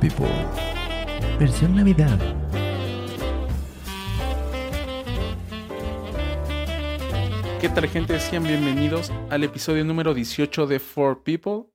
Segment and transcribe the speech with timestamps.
[0.00, 0.26] People.
[1.38, 2.18] Versión Navidad.
[7.60, 8.18] ¿Qué tal gente?
[8.18, 11.70] Sean bienvenidos al episodio número 18 de For People.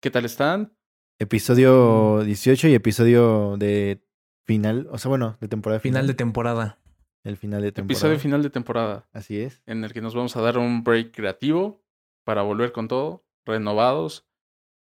[0.00, 0.76] ¿Qué tal están?
[1.18, 4.02] Episodio 18 y episodio de
[4.44, 6.78] final, o sea, bueno, de temporada Final de temporada.
[7.24, 7.98] El final de temporada.
[7.98, 9.62] Episodio final de temporada Así es.
[9.66, 11.82] en el que nos vamos a dar un break creativo
[12.24, 14.26] para volver con todo, renovados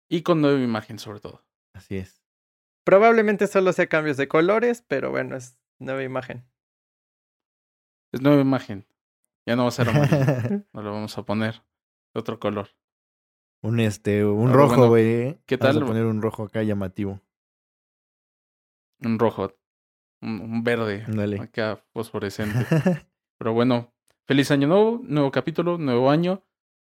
[0.09, 1.45] y con nueva imagen sobre todo.
[1.73, 2.22] Así es.
[2.83, 6.45] Probablemente solo sea cambios de colores, pero bueno, es nueva imagen.
[8.11, 8.85] Es nueva imagen.
[9.45, 10.65] Ya no va a ser amarillo.
[10.73, 11.63] no lo vamos a poner
[12.13, 12.69] de otro color.
[13.61, 15.39] un este, un Pero rojo, bueno, güey.
[15.45, 15.83] ¿qué Vamos tal?
[15.83, 17.21] a poner un rojo acá llamativo.
[19.01, 19.53] Un rojo.
[20.21, 21.03] Un, un verde.
[21.07, 21.39] Ándale.
[21.41, 22.65] Acá fosforescente.
[23.37, 23.93] Pero bueno,
[24.25, 26.43] feliz año nuevo, nuevo capítulo, nuevo año.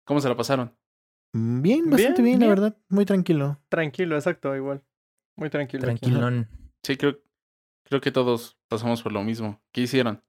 [0.05, 0.75] ¿Cómo se la pasaron?
[1.35, 2.49] bien, bastante bien, Bien, la bien.
[2.61, 2.77] verdad.
[2.89, 3.59] Muy tranquilo.
[3.69, 4.83] Tranquilo, exacto, igual.
[5.35, 5.89] Muy tranquilo.
[5.89, 5.99] aquí.
[5.99, 6.47] Tranquilón.
[6.83, 7.19] Sí, creo,
[7.83, 9.61] creo que todos pasamos por lo mismo.
[9.71, 10.23] ¿Qué hicieron?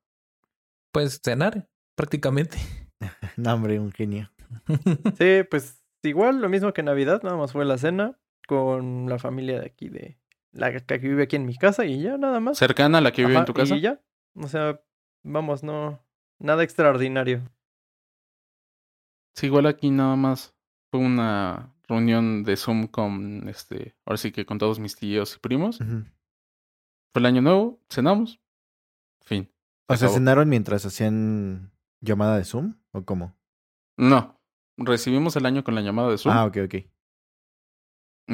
[0.92, 2.58] Pues cenar, prácticamente.
[3.36, 4.30] No, hombre, un genio.
[5.19, 9.61] Sí, pues igual, lo mismo que Navidad, nada más fue la cena con la familia
[9.61, 10.19] de aquí, de
[10.52, 12.56] la que vive aquí en mi casa y ya, nada más.
[12.56, 13.77] ¿Cercana a la que vive en tu casa?
[13.77, 14.00] Y ya,
[14.34, 14.80] o sea,
[15.22, 16.00] vamos, no,
[16.39, 17.42] nada extraordinario.
[19.34, 20.55] Sí, igual aquí nada más
[20.91, 25.38] fue una reunión de Zoom con, este, ahora sí que con todos mis tíos y
[25.38, 25.78] primos.
[25.78, 28.40] Fue el año nuevo, cenamos.
[29.22, 29.50] Fin.
[29.88, 30.18] O sea, acabó.
[30.18, 32.74] ¿cenaron mientras hacían llamada de Zoom?
[32.92, 33.36] ¿O cómo?
[33.96, 34.40] No,
[34.77, 36.34] recibimos el año con la llamada de Zoom.
[36.34, 36.74] Ah, ok, ok.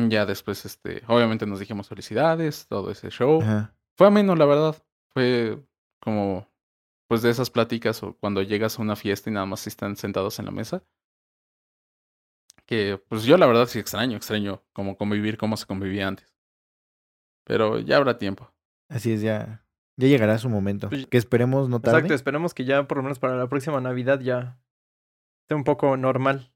[0.08, 3.42] Ya después, este, obviamente nos dijimos felicidades, todo ese show.
[3.42, 3.74] Ajá.
[3.96, 4.82] Fue ameno, la verdad.
[5.12, 5.62] Fue
[6.00, 6.48] como,
[7.08, 10.38] pues de esas pláticas o cuando llegas a una fiesta y nada más están sentados
[10.38, 10.84] en la mesa.
[12.70, 16.32] Que, pues yo la verdad sí extraño, extraño como convivir como se convivía antes.
[17.44, 18.52] Pero ya habrá tiempo.
[18.88, 19.64] Así es, ya.
[19.96, 20.88] Ya llegará su momento.
[20.88, 21.98] Pues- Que esperemos no tarde.
[21.98, 24.60] Exacto, esperemos que ya por lo menos para la próxima Navidad ya
[25.42, 26.52] esté un poco normal.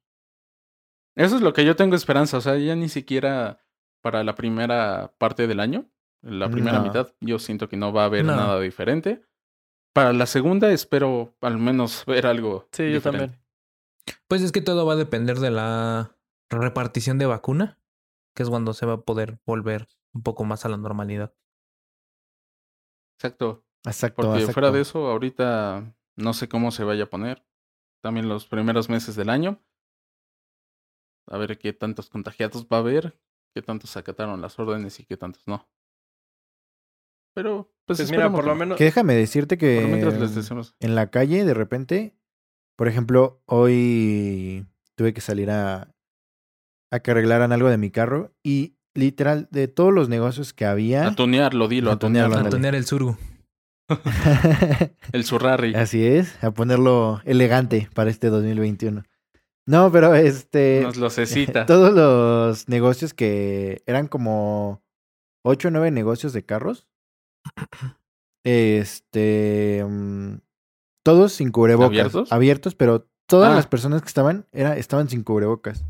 [1.17, 2.39] Eso es lo que yo tengo esperanza.
[2.39, 3.65] O sea, ya ni siquiera
[4.01, 5.87] para la primera parte del año,
[6.23, 6.85] la primera No.
[6.85, 8.37] mitad, yo siento que no va a haber No.
[8.37, 9.25] nada diferente.
[9.93, 12.69] Para la segunda espero al menos ver algo.
[12.73, 13.37] Sí, yo también.
[14.35, 16.19] Pues es que todo va a depender de la
[16.51, 17.79] repartición de vacuna,
[18.35, 21.33] que es cuando se va a poder volver un poco más a la normalidad.
[23.17, 23.65] Exacto.
[23.85, 24.53] Exacto, Porque exacto.
[24.55, 27.47] fuera de eso, ahorita no sé cómo se vaya a poner.
[28.03, 29.63] También los primeros meses del año.
[31.29, 33.17] A ver qué tantos contagiados va a haber,
[33.55, 35.71] qué tantos acataron las órdenes y qué tantos no.
[37.37, 38.59] Pero, pues, Pues mira, por que lo no.
[38.59, 38.79] menos.
[38.79, 40.75] Que déjame decirte que Por lo mientras les decimos.
[40.81, 42.19] en la calle, de repente,
[42.77, 45.95] por ejemplo, hoy tuve que salir a,
[46.91, 51.07] a que arreglaran algo de mi carro y literal, de todos los negocios que había,
[51.09, 52.37] A tunearlo, dilo, a A tunearlo, tunearlo.
[52.37, 52.57] ándale.
[52.57, 53.17] Antonear el suru.
[55.13, 55.75] El Surrari.
[55.75, 59.03] así es, a ponerlo elegante para este 2021.
[59.67, 61.67] No, pero este, Unas lucecitas.
[61.67, 64.83] todos los negocios que eran como
[65.45, 66.87] 8 o 9 negocios de carros,
[68.45, 70.35] este, mm,
[71.05, 71.91] todos sin cubrebocas.
[71.91, 72.33] ¿Abiertos?
[72.33, 73.55] Abiertos, pero todas Ah.
[73.55, 75.85] las personas que estaban era, estaban sin cubrebocas.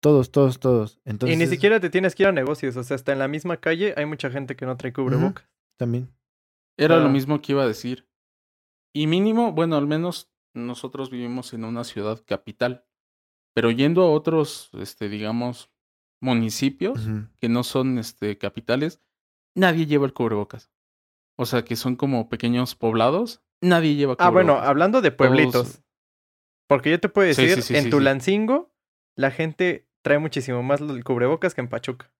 [0.00, 1.00] Todos, todos, todos.
[1.04, 3.28] Entonces, y ni siquiera te tienes que ir a negocios, o sea, hasta en la
[3.28, 5.44] misma calle hay mucha gente que no trae cubrebocas.
[5.76, 6.10] También.
[6.78, 7.10] Era lo Ah.
[7.12, 8.06] mismo que iba a decir.
[8.94, 12.84] Y mínimo, bueno, al menos nosotros vivimos en una ciudad capital.
[13.54, 15.70] Pero yendo a otros, este, digamos,
[16.20, 17.00] municipios
[17.38, 19.00] que no son este capitales,
[19.54, 20.70] nadie lleva el cubrebocas.
[21.36, 24.32] O sea, que son como pequeños poblados, nadie lleva Ah, cubrebocas.
[24.32, 25.82] bueno, hablando de pueblitos.
[26.68, 28.72] Porque yo te puedo Sí, decir, sí, sí, en sí, Tulancingo,
[29.14, 32.12] la gente trae muchísimo más el cubrebocas que en Pachuca.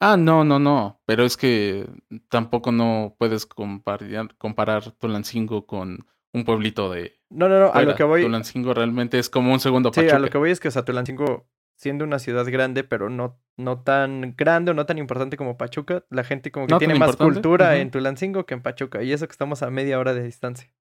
[0.00, 1.00] Ah, no, no, no.
[1.06, 1.86] Pero es que
[2.28, 7.14] tampoco no puedes comparar, comparar Tulancingo con un pueblito de.
[7.30, 8.22] No, no, no, a lo que voy.
[8.22, 10.16] Tulancingo realmente es como un segundo Sí, Pachuca.
[10.16, 11.46] a lo que voy es que, o sea, Tulancingo,
[11.82, 16.04] siendo una ciudad grande, pero no, no tan grande o no tan importante como Pachuca,
[16.10, 19.02] la gente como que No tiene más importante, cultura en Tulancingo que en Pachuca.
[19.02, 20.72] Y eso que estamos a media hora de distancia.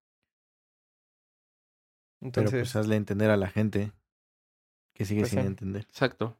[2.19, 3.93] Pero Entonces, pues hazle entender a la gente
[4.93, 5.47] que sigue Pues sin sí.
[5.47, 5.81] entender.
[5.89, 6.39] Exacto.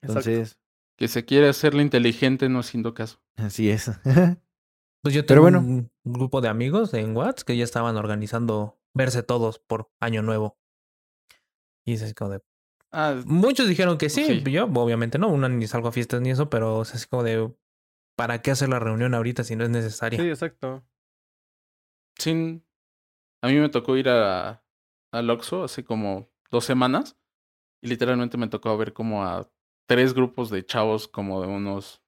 [0.00, 0.02] exacto.
[0.02, 0.58] Entonces,
[0.98, 3.22] Que se quiere hacerle inteligente no haciendo caso.
[3.36, 3.88] así es.
[5.04, 5.58] Pues yo Pero tengo bueno.
[5.58, 10.60] un grupo de amigos en WhatsApp que ya estaban organizando verse todos por Año Nuevo.
[11.84, 12.40] Y es así como de...
[12.92, 14.42] Ah, Muchos dijeron que sí, Sí.
[14.52, 17.50] yo obviamente no, uno ni salgo a fiestas ni eso, pero es así como de...
[18.16, 20.20] ¿Para qué hacer la reunión ahorita si no es necesaria?
[20.20, 20.84] Sí, exacto.
[22.18, 22.64] sin.
[23.42, 24.62] A mí me tocó ir a
[25.12, 27.16] al Oxxo hace como dos semanas.
[27.82, 29.50] Y literalmente me tocó ver como a
[29.88, 32.02] tres grupos de chavos como de unos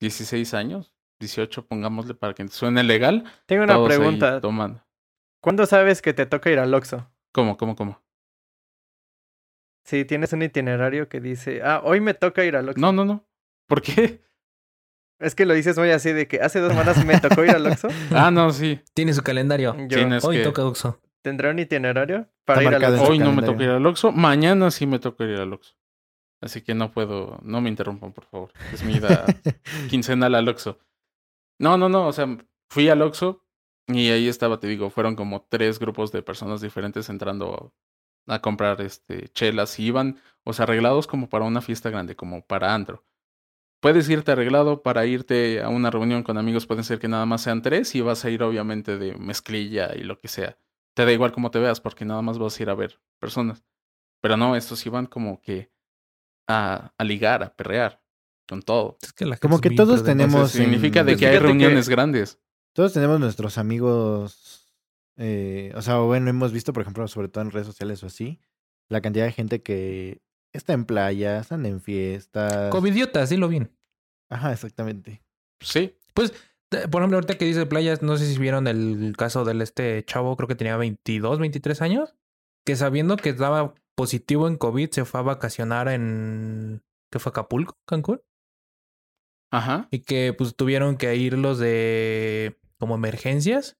[0.00, 3.24] 16 años, 18, pongámosle para que suene legal.
[3.46, 4.40] Tengo una pregunta.
[5.42, 7.10] ¿Cuándo sabes que te toca ir al Oxxo?
[7.32, 8.00] ¿Cómo, cómo, cómo?
[9.86, 12.80] Si tienes un itinerario que dice, ah, hoy me toca ir al Oxxo.
[12.80, 13.24] No, no, no.
[13.68, 14.20] ¿Por qué?
[15.20, 17.66] Es que lo dices muy así de que hace dos semanas me tocó ir al
[17.66, 17.86] Oxxo.
[18.10, 18.80] Ah, no, sí.
[18.94, 19.76] Tiene su calendario.
[19.88, 21.00] Yo Sí, Hoy que toca Oxxo.
[21.22, 23.12] tendré un itinerario para ir al Oxxo.
[23.12, 24.10] hoy no me toca ir al Oxxo.
[24.10, 25.76] Mañana sí me toca ir al Oxxo.
[26.42, 28.52] Así que no puedo, no me interrumpan, por favor.
[28.72, 29.24] Es mi ida
[29.88, 30.80] quincenal al Oxxo.
[31.60, 32.08] No, no, no.
[32.08, 32.26] O sea,
[32.70, 33.44] fui al Oxxo
[33.86, 37.72] y ahí estaba, te digo, fueron como tres grupos de personas diferentes entrando
[38.26, 42.44] a comprar este chelas y iban, o sea, arreglados como para una fiesta grande, como
[42.44, 43.04] para antro.
[43.80, 47.42] Puedes irte arreglado para irte a una reunión con amigos, pueden ser que nada más
[47.42, 50.58] sean tres y vas a ir obviamente de mezclilla y lo que sea.
[50.94, 53.62] Te da igual cómo te veas porque nada más vas a ir a ver personas.
[54.22, 55.70] Pero no, estos iban como que
[56.48, 58.02] a, a ligar, a perrear,
[58.48, 58.96] con todo.
[59.02, 62.40] Es que la Como que todos tenemos Entonces, significa de que hay que- reuniones grandes.
[62.72, 64.65] Todos tenemos nuestros amigos,
[65.16, 68.40] eh, o sea, bueno, hemos visto, por ejemplo, sobre todo en redes sociales o así,
[68.88, 70.20] la cantidad de gente que
[70.52, 72.70] está en playas, están en fiestas.
[72.70, 73.72] Covidiotas, dilo bien.
[74.28, 75.22] Ajá, exactamente.
[75.60, 76.32] Sí, Pues,
[76.90, 80.36] por ejemplo, ahorita que dice playas, no sé si vieron el caso del este chavo,
[80.36, 82.14] creo que tenía 22, 23 años,
[82.64, 86.82] que sabiendo que estaba positivo en COVID, se fue a vacacionar en...
[87.10, 87.30] ¿Qué fue?
[87.30, 87.78] ¿Acapulco?
[87.86, 88.20] ¿Cancún?
[89.52, 89.88] ajá.
[89.90, 93.78] Y que pues tuvieron que ir los de como emergencias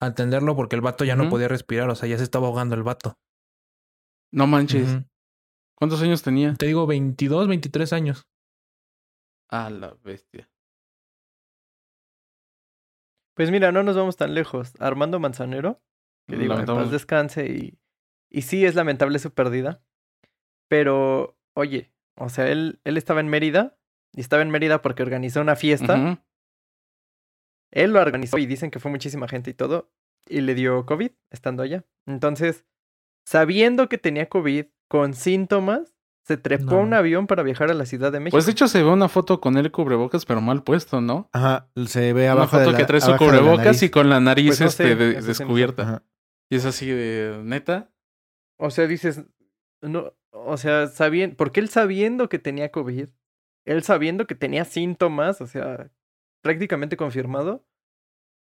[0.00, 2.74] a atenderlo porque el vato ya no podía respirar, o sea, ya se estaba ahogando
[2.74, 3.18] el vato.
[4.32, 4.98] No manches.
[5.76, 6.54] ¿Cuántos años tenía?
[6.54, 8.26] Te digo 22, 23 años.
[9.48, 10.50] A la bestia.
[13.34, 14.72] Pues mira, no nos vamos tan lejos.
[14.78, 15.82] Armando Manzanero,
[16.28, 17.78] que digo, en paz descanse y,
[18.30, 19.82] y sí es lamentable su pérdida.
[20.68, 23.76] Pero, oye, o sea, él, él estaba en Mérida
[24.12, 26.22] y estaba en Mérida porque organizó una fiesta.
[27.74, 29.90] Él lo organizó y dicen que fue muchísima gente y todo.
[30.26, 31.84] Y le dio COVID estando allá.
[32.06, 32.64] Entonces,
[33.26, 35.94] sabiendo que tenía COVID con síntomas,
[36.24, 38.36] se trepó a un avión para viajar a la Ciudad de México.
[38.36, 41.28] Pues de hecho se ve una foto con él cubrebocas, pero mal puesto, ¿no?
[41.32, 44.20] Ajá, se ve Una abajo foto de la, que trae su cubrebocas y con la
[44.20, 45.82] nariz Pues no este sé, de- descubierta.
[45.82, 46.02] Ajá.
[46.50, 47.90] Y es así de neta.
[48.56, 49.24] O sea, dices,
[49.82, 53.08] no, o sea, sabiendo, porque él sabiendo que tenía COVID,
[53.66, 55.90] él sabiendo que tenía síntomas, o sea,
[56.44, 57.66] prácticamente confirmado,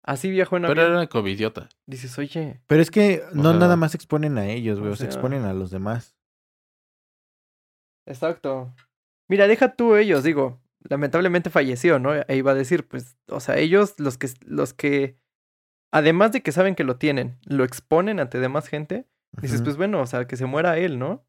[0.04, 0.98] así viajó en Pero avión.
[0.98, 1.70] era covidiota.
[1.86, 4.96] Dices, oye, Pero es que no sea- nada más exponen a ellos, güey, o o
[4.96, 6.18] se sea- exponen a los demás.
[8.06, 8.74] exacto.
[9.30, 12.14] Mira, deja tú ellos, digo, lamentablemente falleció, ¿no?
[12.14, 15.18] E iba a decir, pues, o sea, ellos, los que, los que,
[15.92, 19.08] además de que saben que lo tienen, lo exponen ante demás gente,
[19.42, 21.26] dices, pues bueno, o sea, que se muera él, ¿no?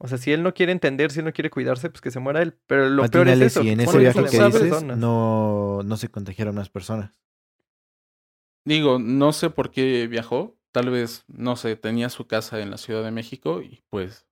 [0.00, 2.20] O sea, si él no quiere entender, si él no quiere cuidarse, pues que se
[2.20, 2.56] muera él.
[2.66, 3.62] Pero lo peor es eso.
[3.62, 7.12] si en ese viaje que dices no, no se contagiaron más personas.
[8.64, 10.56] Digo, no sé por qué viajó.
[10.70, 14.28] Tal vez, no sé, tenía su casa en la Ciudad de México y pues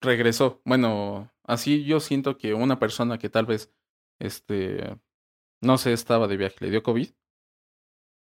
[0.00, 0.62] regresó.
[0.64, 3.72] Bueno, así yo siento que una persona que tal vez,
[4.18, 4.96] este,
[5.60, 7.10] no sé, estaba de viaje, le dio COVID,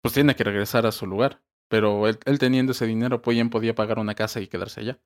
[0.02, 1.42] pues tiene que regresar a su lugar.
[1.68, 5.00] Pero él, él teniendo ese dinero, pues bien podía pagar una casa y quedarse allá.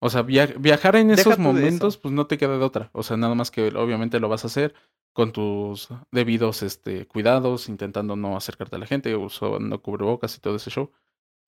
[0.00, 2.90] O sea, via- viajar en Deja esos momentos, pues no te queda de otra.
[2.92, 4.74] O sea, nada más que obviamente lo vas a hacer
[5.14, 10.56] con tus debidos este, cuidados, intentando no acercarte a la gente, usando cubrebocas y todo
[10.56, 10.90] ese show.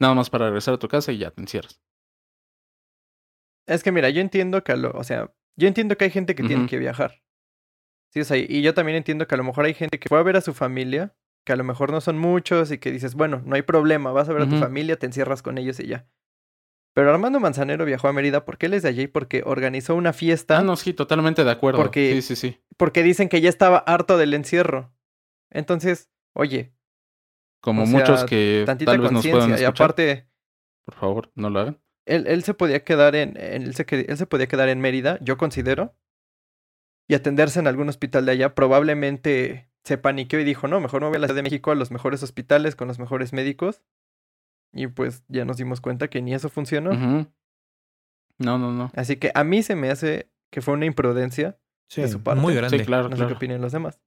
[0.00, 1.80] Nada más para regresar a tu casa y ya te encierras.
[3.66, 6.34] Es que mira, yo entiendo que a lo, o sea, yo entiendo que hay gente
[6.34, 7.22] que tiene que viajar.
[8.12, 10.18] Sí, o sea, y yo también entiendo que a lo mejor hay gente que fue
[10.18, 13.14] a ver a su familia, que a lo mejor no son muchos y que dices,
[13.14, 15.88] bueno, no hay problema, vas a ver a tu familia, te encierras con ellos y
[15.88, 16.06] ya.
[16.96, 20.56] Pero Armando Manzanero viajó a Mérida porque él es de allí porque organizó una fiesta,
[20.60, 21.78] Ah, no, sí, totalmente de acuerdo.
[21.78, 22.60] Porque- Sí, sí, sí.
[22.78, 24.94] porque dicen que ya estaba harto del encierro.
[25.50, 26.72] Entonces, oye,
[27.60, 29.64] Como sea, muchos que tal vez nos puedan conciencia.
[29.64, 29.84] Y escuchar.
[29.90, 30.28] aparte,
[30.86, 31.82] Por favor, no lo hagan.
[32.06, 35.36] él, él se podía quedar en, él, se, él se podía quedar en Mérida, yo
[35.36, 35.94] considero,
[37.08, 38.54] y atenderse en algún hospital de allá.
[38.54, 41.74] Probablemente se paniqueó y dijo, no, mejor me voy a la Ciudad de México a
[41.74, 43.82] los mejores hospitales con los mejores médicos.
[44.72, 46.90] Y pues ya nos dimos cuenta que ni eso funcionó.
[48.38, 48.90] No, no, no.
[48.94, 51.58] Así que a mí se me hace que fue una imprudencia
[51.88, 52.02] Sí.
[52.02, 52.40] de su parte.
[52.40, 52.78] Muy grande.
[52.78, 54.00] Sí, claro, No sé qué opinen los demás.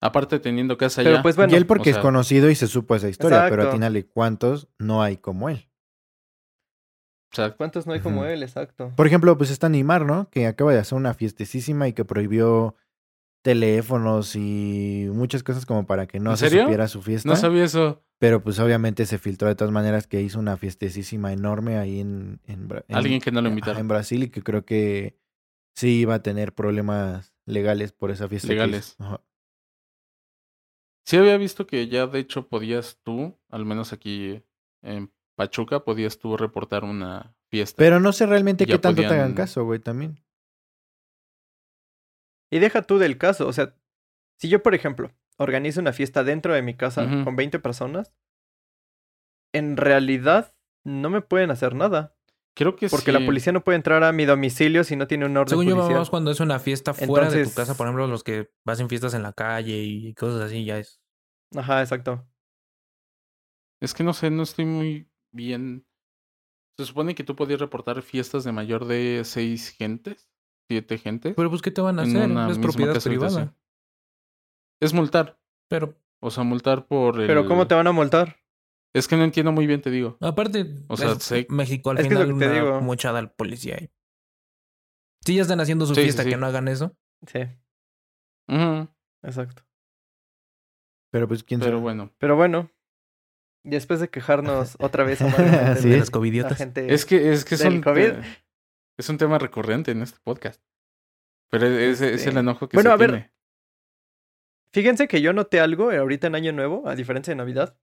[0.00, 1.22] Aparte teniendo casa Pero allá.
[1.22, 3.54] pues bueno, y él porque o sea- es conocido y se supo esa historia, pero
[3.62, 3.70] Exacto.
[3.70, 5.68] atínale cuántos no hay como él.
[7.32, 8.42] o sea, ¿cuántos no hay como él?
[8.42, 8.92] Exacto.
[8.94, 10.28] Por ejemplo, pues está Neymar, ¿no?
[10.28, 12.74] Que acaba de hacer una fiestecísima y que prohibió
[13.42, 16.62] teléfonos y muchas cosas como para que no ¿En se serio?
[16.64, 17.28] supiera su fiesta.
[17.28, 18.02] no sabía eso.
[18.18, 22.40] Pero pues obviamente se filtró de todas maneras que hizo una fiestecísima enorme ahí en,
[22.46, 23.80] en, Alguien que no lo ajá, invitaron.
[23.80, 25.18] en Brasil y que creo que
[25.74, 28.46] sí iba a tener problemas legales por esa fiesta.
[28.48, 28.94] que Legales.
[28.98, 29.04] hizo.
[29.04, 29.20] Ajá.
[31.04, 34.40] Sí había visto que ya de hecho podías tú, al menos aquí
[34.82, 37.74] en Pachuca, podías tú reportar una fiesta.
[37.76, 40.20] Pero no sé realmente qué tanto te hagan podían- caso, güey, también.
[42.52, 43.74] Y deja tú del caso, o sea,
[44.38, 48.12] si yo, por ejemplo, organizo una fiesta dentro de mi casa con 20 personas,
[49.54, 50.54] en realidad
[50.84, 52.14] no me pueden hacer nada.
[52.54, 53.18] Creo que Porque sí.
[53.18, 55.76] la policía no puede entrar a mi domicilio si no tiene un orden Según yo,
[55.76, 59.14] vamos cuando es una fiesta fuera de tu casa, por ejemplo, los que hacen fiestas
[59.14, 61.00] en la calle y cosas así, ya es.
[61.56, 62.28] Ajá, exacto.
[63.80, 65.86] Es que no sé, no estoy muy bien.
[66.76, 70.28] Se supone que tú podías reportar fiestas de mayor de seis gentes,
[70.72, 71.34] siete gentes.
[71.36, 72.30] Pero pues, ¿qué te van a hacer?
[72.30, 73.54] una Es propiedad privada.
[74.80, 75.38] Es multar.
[75.68, 77.26] Pero O sea, multar por el.
[77.26, 78.36] Pero ¿cómo te van a multar?
[78.94, 80.16] Es que no entiendo muy bien, te digo.
[80.20, 82.60] aparte, O sea, es sé- México al Es que es lo final que te una
[82.70, 82.80] digo.
[82.82, 83.76] mochada al policía.
[83.80, 83.90] ahí.
[85.24, 86.28] Si ya están haciendo su Sí, fiesta, sí.
[86.30, 86.96] que no hagan eso.
[87.26, 87.38] Sí,
[89.22, 89.62] exacto.
[91.12, 91.82] Pero pues quién Pero sabe.
[91.82, 92.12] bueno.
[92.18, 92.70] Pero bueno,
[93.64, 96.00] después de quejarnos otra vez Así de es.
[96.00, 96.58] las la covidiotas.
[96.58, 96.92] gente...
[96.92, 98.12] Es que es que COVID.
[99.02, 100.62] Es un tema recurrente en este podcast.
[101.50, 103.32] Pero es, es Este, el enojo que bueno, se a ver.
[104.72, 107.76] Fíjense que yo noté algo ahorita en Año Nuevo, a diferencia de Navidad.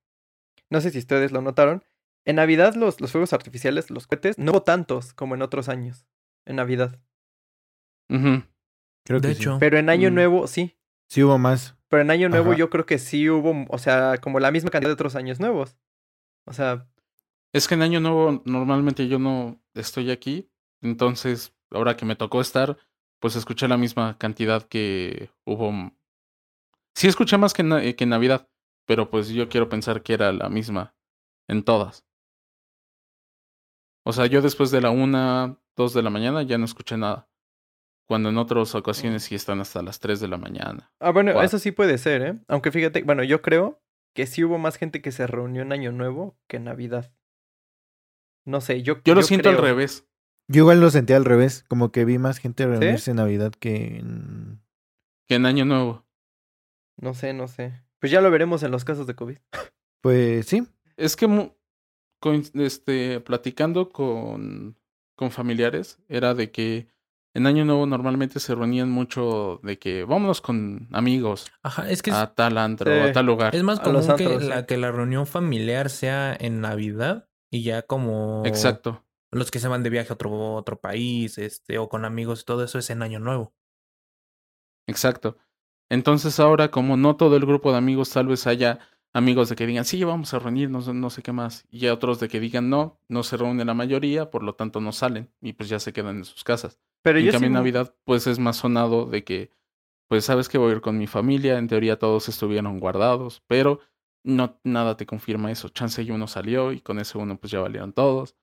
[0.70, 1.84] No sé si ustedes lo notaron.
[2.26, 6.08] En Navidad los, los fuegos artificiales, los cohetes, no hubo tantos como en otros años.
[6.46, 7.00] En Navidad.
[8.10, 9.42] Creo De que sí.
[9.42, 10.14] hecho, Pero en Año Mm.
[10.16, 10.78] Nuevo sí.
[11.08, 11.76] Sí hubo más.
[11.90, 12.60] Pero en Año Nuevo Ajá.
[12.60, 15.78] yo creo que sí hubo, o sea, como la misma cantidad de otros años nuevos.
[16.46, 16.88] O sea,
[17.54, 20.52] Es que en Año Nuevo normalmente yo no estoy aquí.
[20.82, 22.78] Entonces, ahora que me tocó estar,
[23.20, 25.72] pues escuché la misma cantidad que hubo.
[26.96, 28.50] Sí escuché más que, na- que Navidad,
[28.86, 30.96] pero pues yo quiero pensar que era la misma
[31.48, 32.06] en todas.
[34.06, 37.30] O sea, yo después de la una, dos de la mañana ya no escuché nada.
[38.08, 40.92] Cuando en otras ocasiones sí están hasta las tres de la mañana.
[41.00, 42.40] ah, bueno, eso sí puede ser, ¿eh?
[42.48, 43.84] Aunque fíjate, bueno, yo creo
[44.16, 47.14] que sí hubo más gente que se reunió en Año Nuevo que en Navidad.
[48.46, 50.09] No sé, yo Yo lo siento al revés.
[50.50, 51.64] Yo igual lo sentí al revés.
[51.68, 54.60] Como que vi más gente reunirse en Navidad que en...
[55.28, 56.06] Que en Año Nuevo.
[56.98, 57.82] No sé, no sé.
[58.00, 59.38] Pues ya lo veremos en los casos de COVID.
[60.02, 60.68] Pues sí.
[60.98, 61.54] Es que
[62.56, 64.78] este, platicando con,
[65.16, 66.88] con familiares, era de que
[67.36, 72.10] en Año Nuevo normalmente se reunían mucho de que vámonos con amigos Ajá, es que
[72.10, 73.10] es, a tal antro, Sí.
[73.10, 73.56] a tal lugar.
[73.56, 74.50] es más común que, antros, sí.
[74.50, 79.06] la, que la reunión familiar sea en Navidad y ya como Exacto.
[79.32, 82.46] Los que se van de viaje a otro, otro país, este, o con amigos y
[82.46, 83.54] todo eso es en Año Nuevo.
[84.88, 85.38] Exacto.
[85.90, 88.80] Entonces ahora, como no todo el grupo de amigos, tal vez haya
[89.14, 91.66] amigos de que digan, sí, vamos a reunirnos, no sé qué más.
[91.70, 94.92] Y otros de que digan, no, no se reúne la mayoría, por lo tanto no
[94.92, 95.32] salen.
[95.42, 96.80] Y pues ya se quedan en sus casas.
[97.02, 99.52] Pero en yo cambio, sí, Navidad, pues es más sonado de que,
[100.08, 103.80] pues sabes que voy a ir con mi familia, en teoría todos estuvieron guardados, pero
[104.24, 105.70] no nada te confirma eso.
[105.70, 108.36] Chance y uno salió y con ese uno pues ya valieron todos.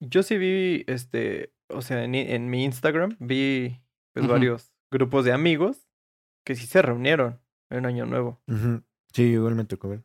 [0.00, 3.80] Yo sí vi, este, o sea, en, en mi Instagram vi
[4.12, 5.86] pues varios grupos de amigos
[6.44, 7.40] que sí se reunieron
[7.70, 8.42] en Año Nuevo.
[9.12, 10.02] Sí, igual me tocó ver.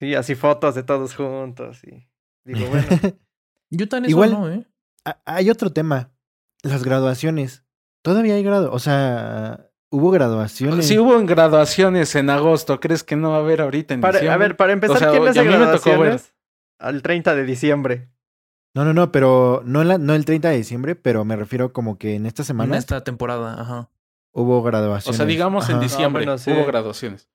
[0.00, 2.08] Sí, así fotos de todos juntos y
[2.44, 2.86] digo, bueno,
[3.70, 4.66] Yo tan eso Igual- no, ¿eh?
[5.04, 6.10] Ah, Hay otro tema.
[6.62, 7.64] Las graduaciones.
[8.02, 8.72] Todavía hay grado.
[8.72, 10.86] O sea, hubo graduaciones.
[10.86, 14.18] Si hubo en graduaciones en agosto, ¿crees que no va a haber ahorita en para,
[14.18, 14.48] a diciembre?
[14.48, 15.98] ver, para empezar, sea, ¿quién hace a mí me tocó ver.
[15.98, 16.34] graduaciones
[16.78, 18.08] al 30 de diciembre?
[18.76, 21.96] No, no, no, pero no, la- no el 30 de diciembre, pero me refiero como
[21.98, 23.90] que en esta En semana esta temporada, ajá.
[24.32, 25.16] hubo O graduaciones.
[25.16, 26.52] sea, digamos en diciembre bueno, sí.
[26.52, 27.28] hubo graduaciones.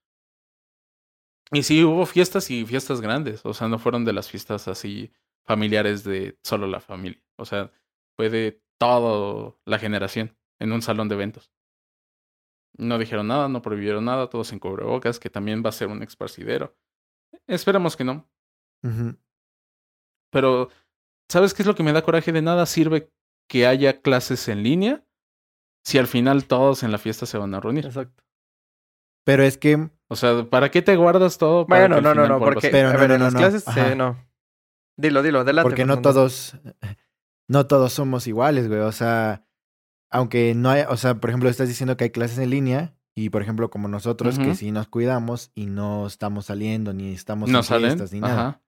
[1.51, 3.41] Y sí, hubo fiestas y fiestas grandes.
[3.45, 5.11] O sea, no fueron de las fiestas así
[5.43, 7.21] familiares de solo la familia.
[7.37, 7.71] O sea,
[8.15, 11.51] fue de toda la generación en un salón de eventos.
[12.77, 16.03] No dijeron nada, no prohibieron nada, todos en cubrebocas, que también va a ser un
[16.03, 16.73] esparcidero.
[17.47, 18.29] Esperemos que no.
[20.31, 20.69] Pero,
[21.31, 22.31] ¿sabes qué es lo que me da coraje?
[22.31, 23.09] De nada sirve
[23.47, 25.05] que haya clases en línea
[25.83, 27.85] si al final todos en la fiesta se van a reunir.
[27.85, 28.23] Exacto.
[29.25, 31.65] Pero es que O sea, ¿para qué te guardas todo?
[31.65, 33.77] para Bueno, no, no, no, porque, Pero a no, ver, no, en no, las clases,
[33.77, 34.17] eh, no.
[34.97, 35.69] Dilo, dilo, adelante.
[35.69, 36.57] porque no todos,
[37.47, 38.81] no todos somos iguales, güey.
[38.81, 39.45] O sea,
[40.11, 43.29] aunque no hay, o sea, por ejemplo, estás diciendo que hay clases en línea y,
[43.29, 47.59] por ejemplo, como nosotros, que sí nos cuidamos y no estamos saliendo ni estamos no
[47.59, 47.89] en salen.
[47.91, 48.33] fiestas ni nada.
[48.33, 48.61] Ajá.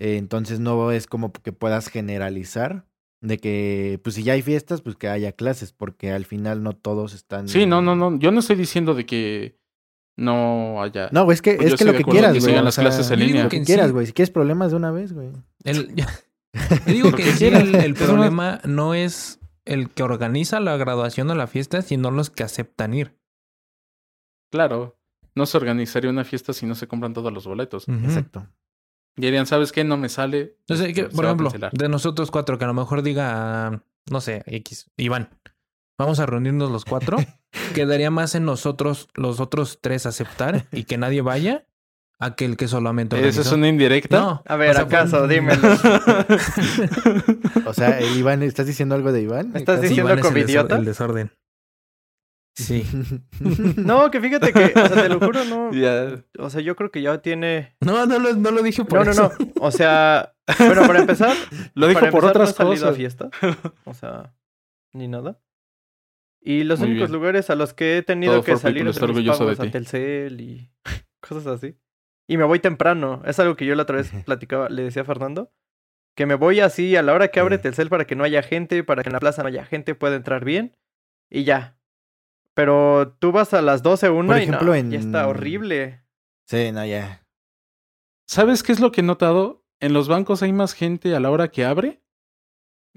[0.00, 2.86] Eh, entonces no es como que puedas generalizar
[3.20, 6.72] de que, pues si ya hay fiestas, pues que haya clases, porque al final no
[6.72, 7.48] todos están.
[7.48, 8.18] Sí, no, no, no.
[8.18, 9.58] Yo no estoy diciendo de que
[10.16, 11.10] no haya.
[11.12, 12.62] No, es que, Pues es que lo que quieras, que güey.
[12.62, 13.44] las sea, clases en línea.
[13.44, 14.06] Lo que quieras, sí- güey.
[14.06, 15.30] Si quieres problemas de una vez, güey.
[15.64, 16.06] El, yo
[16.86, 21.82] digo que sí el, problema no es el que organiza la graduación o la fiesta,
[21.82, 23.14] sino los que aceptan ir.
[24.50, 24.98] Claro,
[25.34, 27.86] no se organizaría una fiesta si no se compran todos los boletos.
[27.86, 28.46] Exacto.
[29.16, 29.84] Y dirían, ¿sabes qué?
[29.84, 30.56] No me sale.
[30.60, 31.72] Entonces, este, que, se por ejemplo, cancelar".
[31.72, 35.30] de nosotros cuatro, que a lo mejor diga, no sé, X, Iván,
[35.98, 37.18] vamos a reunirnos los cuatro,
[37.74, 41.66] quedaría más en nosotros, los otros tres, aceptar y que nadie vaya
[42.22, 44.18] a que el que solamente ¿Esa es una indirecta?
[44.20, 45.26] No, A ver, o sea, ¿acaso?
[45.26, 45.60] Dímelo.
[47.66, 49.52] O sea, Iván, ¿estás diciendo algo de Iván?
[49.54, 51.32] ¿Estás diciendo Iván es el desor- El desorden.
[52.54, 52.84] Sí.
[53.76, 55.72] No, que fíjate que, o sea, te lo juro, no.
[55.72, 56.22] Ya.
[56.38, 57.76] O sea, yo creo que ya tiene.
[57.80, 59.32] No, no, lo- no lo dije por No, no, eso.
[59.38, 59.52] no.
[59.60, 61.34] O sea, bueno, para empezar,
[61.74, 62.96] Lo dijo por otras no he salido a cosas.
[62.96, 63.30] fiesta.
[63.84, 64.34] O sea,
[64.92, 65.40] ni nada.
[66.42, 67.20] Y los Muy únicos bien.
[67.20, 69.70] lugares a los que he tenido Todo que salir es a.
[69.70, 70.70] Telcel y
[71.20, 71.76] cosas así.
[72.26, 73.22] Y me voy temprano.
[73.26, 75.52] Es algo que yo la otra vez platicaba, le decía a Fernando.
[76.16, 77.58] Que me voy así a la hora que abre.
[77.58, 80.16] Telcel para que no haya gente, para que en la plaza no haya gente, pueda
[80.16, 80.76] entrar bien.
[81.30, 81.76] Y ya.
[82.60, 86.02] Pero tú vas a las 12, una Por y no, ejemplo, ya está en- horrible.
[86.46, 87.26] Sí, no, ya.
[88.28, 89.64] ¿Sabes qué es lo que he notado?
[89.80, 92.02] En los bancos hay más gente a la hora que abre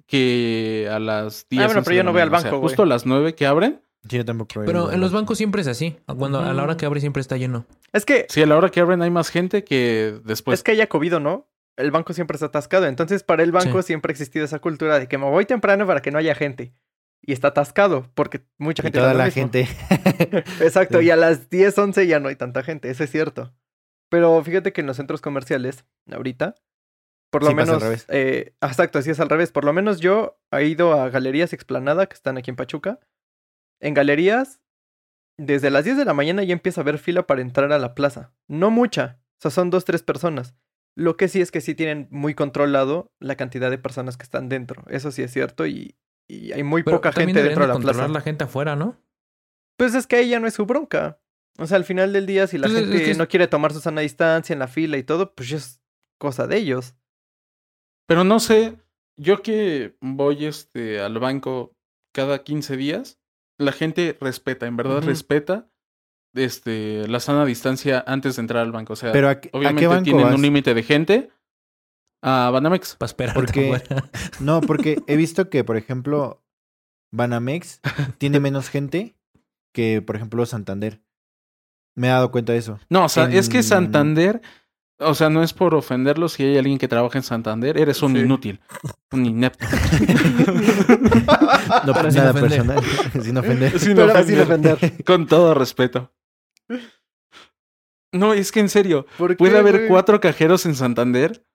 [0.08, 1.62] que a las 10.
[1.62, 2.40] Ah, bueno, 11 pero yo no voy al mañana.
[2.40, 2.70] O sea, banco, güey.
[2.70, 3.82] justo a las 9 que abren.
[4.10, 4.62] Sí, yo tampoco.
[4.66, 5.22] Pero en los banco.
[5.22, 5.96] bancos siempre es así.
[6.18, 7.66] Cuando a la hora que abre siempre está lleno.
[7.94, 10.60] Es que Sí, a la hora que abren hay más gente que después.
[10.60, 12.86] es que haya COVID o no, el banco siempre está atascado.
[12.88, 13.88] Entonces, para el banco Sí.
[13.88, 16.74] siempre ha existido esa cultura de que me voy temprano para que no haya gente.
[17.26, 19.00] Y está atascado, porque mucha Y gente...
[19.00, 19.42] toda hace lo la mismo.
[19.42, 19.68] gente.
[20.64, 21.06] Exacto, Sí.
[21.06, 23.54] y a las 10, 11 ya no hay tanta gente, eso es cierto.
[24.10, 26.56] Pero fíjate que en los centros comerciales, ahorita,
[27.32, 27.84] por lo Sí, pasa al menos...
[27.84, 28.06] revés.
[28.10, 29.52] eh, exacto, así es al revés.
[29.52, 33.00] Por lo menos yo he ido a Galerías Explanada, que están aquí en Pachuca.
[33.82, 34.62] En galerías,
[35.40, 37.96] desde las 10 de la mañana ya empieza a haber fila para entrar a la
[37.96, 38.34] plaza.
[38.48, 40.54] No mucha, o sea, son dos, tres personas.
[40.96, 44.48] Lo que sí es que sí tienen muy controlado la cantidad de personas que están
[44.48, 44.84] dentro.
[44.90, 45.96] Eso sí es cierto y,
[46.28, 48.14] y hay muy Pero poca gente dentro de la controlar plaza.
[48.14, 48.98] la gente afuera, ¿no?
[49.78, 51.20] Pues es que ahí ya no es su bronca.
[51.60, 53.48] O sea, al final del día, si la Pues es gente que es- no quiere
[53.48, 55.82] tomar su sana distancia en la fila y todo, pues ya es
[56.20, 56.96] cosa de ellos.
[58.08, 58.78] Pero no sé,
[59.18, 61.76] yo que voy este al banco
[62.14, 63.20] cada 15 días,
[63.60, 65.70] la gente respeta, en verdad respeta
[66.36, 68.94] este la sana distancia antes de entrar al banco.
[68.94, 70.36] O sea, Pero ¿a, qué- a obviamente qué banco tienen vas?
[70.36, 71.30] un límite de gente.
[72.26, 72.96] A Banamex.
[72.96, 73.36] Para esperar.
[73.36, 73.82] Porque-
[74.40, 76.42] No, porque he visto que, por ejemplo,
[77.12, 77.82] Banamex
[78.18, 79.16] tiene menos gente
[79.74, 81.02] que, por ejemplo, Santander.
[81.96, 82.80] Me he dado cuenta de eso.
[82.90, 84.42] No, o sea, es que Santander,
[85.00, 88.14] o sea, no es por ofenderlo si hay alguien que trabaja en Santander, eres un
[88.16, 88.22] Sí.
[88.22, 88.62] inútil,
[89.12, 89.66] un inepto.
[91.86, 92.50] No, Pero pues sin nada ofender.
[92.66, 92.84] personal.
[93.24, 93.80] sin ofender.
[93.80, 94.26] Sin Pero ofender.
[94.26, 95.04] sin ofender.
[95.06, 96.12] Con todo respeto.
[98.12, 99.88] No, es que en serio, ¿Por puede qué, haber güey?
[99.88, 101.46] cuatro cajeros en Santander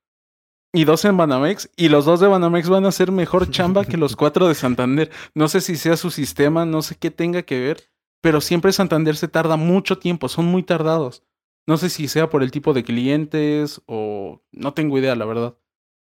[0.72, 3.96] y dos en Banamex, y los dos de Banamex van a hacer mejor chamba que
[3.96, 5.10] los cuatro de Santander.
[5.34, 9.16] No sé si sea su sistema, no sé qué tenga que ver, pero siempre Santander
[9.16, 11.22] se tarda mucho tiempo, son muy tardados.
[11.66, 15.54] No sé si sea por el tipo de clientes o no tengo idea, la verdad.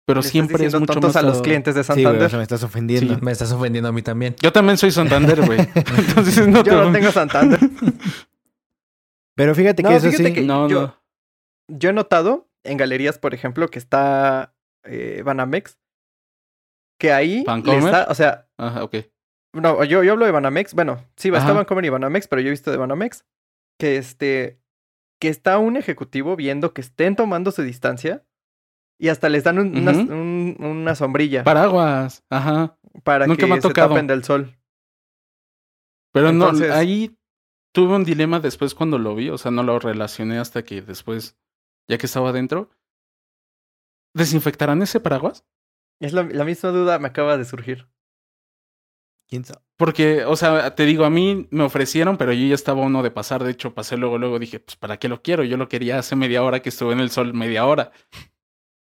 [0.06, 2.26] Pero siempre es mucho más a los clientes de Sí, güey, Santander.
[2.26, 3.14] o sea, me estás ofendiendo.
[3.14, 3.20] Sí.
[3.22, 4.34] Me estás ofendiendo a mí también.
[4.40, 5.60] Yo también soy Santander, güey.
[5.74, 7.60] Entonces no te Yo no tengo Santander.
[9.34, 10.34] Pero fíjate No, que eso fíjate sí.
[10.34, 10.96] que- No, yo- no.
[11.68, 15.78] Yo he notado en galerías, por ejemplo, que está eh, Banamex,
[16.98, 18.96] que ahí da, o sea, Ajá, ok.
[19.54, 21.52] no, yo, yo hablo de Banamex, bueno, sí, está.
[21.52, 23.24] Vancomer y Banamex, pero yo he visto de Banamex
[23.78, 24.60] que este,
[25.20, 28.24] que está un ejecutivo viendo que estén tomando su distancia
[28.98, 32.78] y hasta les dan un- una, un- una sombrilla Paraguas, ajá.
[33.02, 33.88] para nunca que me ha se tocado.
[33.90, 34.56] tapen del sol.
[36.12, 37.16] Pero Entonces- no, ahí
[37.72, 41.38] tuve un dilema después cuando lo vi, o sea, no lo relacioné hasta que después,
[41.90, 42.70] ya que estaba adentro.
[44.14, 45.44] ¿Desinfectarán ese paraguas?
[46.00, 47.88] Es la, la misma duda me acaba de surgir.
[49.28, 49.60] ¿Quién sabe?
[49.76, 53.10] Porque, o sea, te digo, a mí me ofrecieron, pero yo ya estaba uno de
[53.10, 53.44] pasar.
[53.44, 55.42] De hecho, pasé luego, luego dije, pues, ¿para qué lo quiero?
[55.44, 57.92] Yo lo quería hace media hora que estuve en el sol, media hora.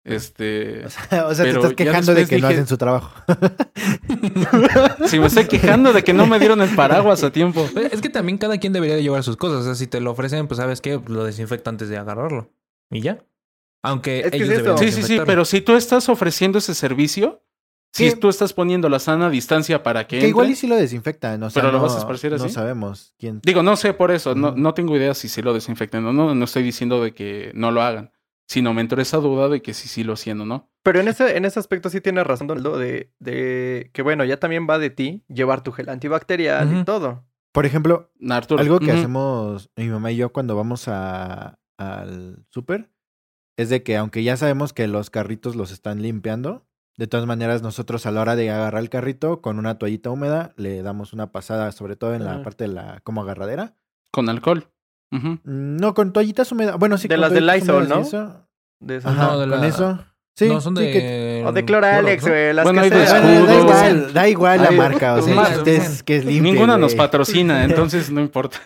[0.04, 0.86] Este.
[0.86, 3.10] O sea, o sea, te estás quejando de que no hacen su trabajo.
[5.06, 7.66] Si me estoy quejando de que no me dieron el paraguas a tiempo.
[7.90, 9.60] Es que también cada quien debería de llevar sus cosas.
[9.60, 12.50] O sea, si te lo ofrecen, pues sabes que lo desinfecta antes de agarrarlo.
[12.90, 13.24] Y ya.
[13.83, 14.64] Aunque Es que ellos es eso.
[14.74, 17.44] deberían Sí, sí, sí, pero si tú estás ofreciendo ese servicio,
[17.92, 18.16] si ¿Qué?
[18.16, 20.18] tú estás poniendo la sana distancia para que.
[20.18, 21.42] Que igual y si lo desinfectan.
[21.42, 22.51] O sea, ¿Pero lo no, vas a esparcir No así?
[22.51, 23.40] sabemos quién.
[23.44, 26.35] Digo, no sé por eso, no, no tengo idea si sí lo desinfectan o no,
[26.35, 28.12] no estoy diciendo de que no lo hagan,
[28.46, 30.70] sino me entró esa duda de que si sí lo hacían o no.
[30.83, 34.38] Pero en ese, en ese aspecto sí tienes razón, Donaldo, de, de que bueno, ya
[34.38, 37.24] también va de ti llevar tu gel antibacterial y todo.
[37.53, 38.61] Por ejemplo, Arturo.
[38.61, 42.90] algo que hacemos mi mamá y yo cuando vamos a, al súper
[43.56, 46.64] es de que aunque ya sabemos que los carritos los están limpiando,
[46.96, 50.52] de todas maneras, nosotros a la hora de agarrar el carrito con una toallita húmeda,
[50.56, 53.74] le damos una pasada, sobre todo en la parte de la como agarradera.
[54.10, 54.68] Con alcohol.
[55.44, 56.76] No, con toallitas húmedas.
[56.78, 58.00] Bueno, sí, De con las de Lysol, ¿no?
[58.00, 58.46] eso.
[58.80, 60.04] De esas- Ajá, No, de con la- eso.
[60.36, 60.92] Sí, no, son sí de...
[60.92, 62.52] que- O de Cloralex, güey.
[62.52, 63.08] Las Bueno, que hay.
[63.10, 66.52] Bueno, da igual, da igual la marca, o sea, es que es limpio.
[66.52, 68.58] Ninguna nos patrocina, entonces no importa.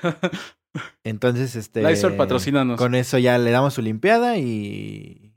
[1.04, 1.82] Entonces, este.
[1.82, 2.78] Lysol patrocínanos.
[2.78, 5.34] Con eso ya le damos su limpiada y.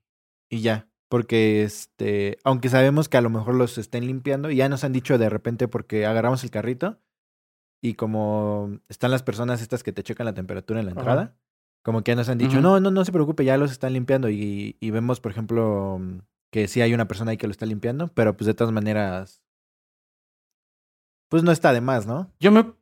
[0.49, 0.87] Y ya.
[1.09, 2.37] Porque este.
[2.43, 5.29] Aunque sabemos que a lo mejor los estén limpiando, y ya nos han dicho de
[5.29, 6.99] repente porque agarramos el carrito.
[7.81, 11.01] Y como están las personas estas que te checan la temperatura en la Ajá.
[11.01, 11.35] entrada.
[11.83, 14.29] Como que ya nos han dicho, no, no, no se preocupe, ya los están limpiando.
[14.31, 16.01] Y, y vemos, por ejemplo,
[16.51, 18.07] que sí hay una persona ahí que lo está limpiando.
[18.07, 19.43] Pero pues de todas maneras.
[21.29, 22.31] Pues no está de más, ¿no?
[22.39, 22.73] Yo me,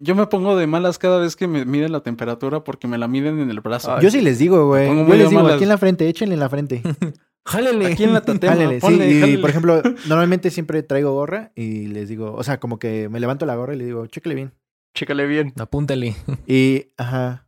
[0.00, 3.06] yo me pongo de malas cada vez que me miden la temperatura porque me la
[3.06, 3.94] miden en el brazo.
[3.94, 4.88] Ay, Yo sí les digo, güey.
[4.88, 5.56] Yo muy les digo, malas.
[5.56, 6.82] aquí en la frente, échenle en la frente.
[7.46, 7.86] Jálele.
[7.86, 9.32] Aquí en la tatema, Jálele, sí.
[9.34, 13.20] Y por ejemplo, normalmente siempre traigo gorra y les digo, o sea, como que me
[13.20, 14.54] levanto la gorra y le digo, chéquele bien.
[14.94, 15.52] Chécale bien.
[15.58, 16.16] Apúntale.
[16.46, 17.46] Y, ajá.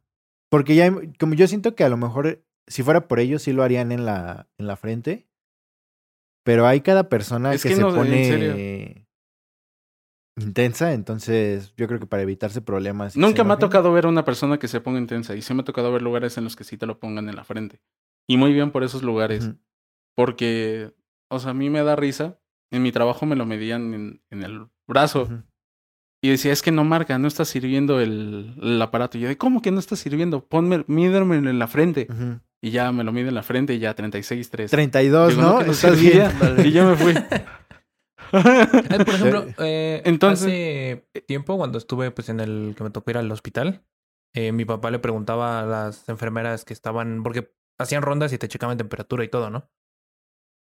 [0.50, 3.62] Porque ya, como yo siento que a lo mejor, si fuera por ellos, sí lo
[3.62, 5.26] harían en la, en la frente.
[6.44, 9.01] Pero hay cada persona Es que, que se no, pone
[10.36, 13.16] intensa, entonces yo creo que para evitarse problemas.
[13.16, 15.62] Nunca me ha tocado ver a una persona que se ponga intensa y sí me
[15.62, 17.80] ha tocado ver lugares en los que sí te lo pongan en la frente.
[18.28, 19.50] Y muy bien por esos lugares.
[20.14, 20.92] Porque,
[21.28, 22.38] o sea, a mí me da risa.
[22.70, 25.28] En mi trabajo me lo medían en, en el brazo.
[26.22, 29.18] Y decía, es que no marca, no está sirviendo el, el aparato.
[29.18, 30.46] Y yo, de, ¿cómo que no está sirviendo?
[30.46, 32.06] Ponme, mídeme en la frente.
[32.62, 34.70] Y ya me lo mide en la frente y ya 36, 3.
[34.70, 35.58] 32, Digo, ¿no?
[35.58, 36.30] que no Estás bien.
[36.64, 37.12] Y yo me fui.
[38.32, 43.10] Eh, por ejemplo, eh, Entonces- hace tiempo cuando estuve pues en el que me tocó
[43.10, 43.84] ir al hospital,
[44.34, 48.48] eh, mi papá le preguntaba a las enfermeras que estaban, porque hacían rondas y te
[48.48, 49.68] checaban temperatura y todo, ¿no?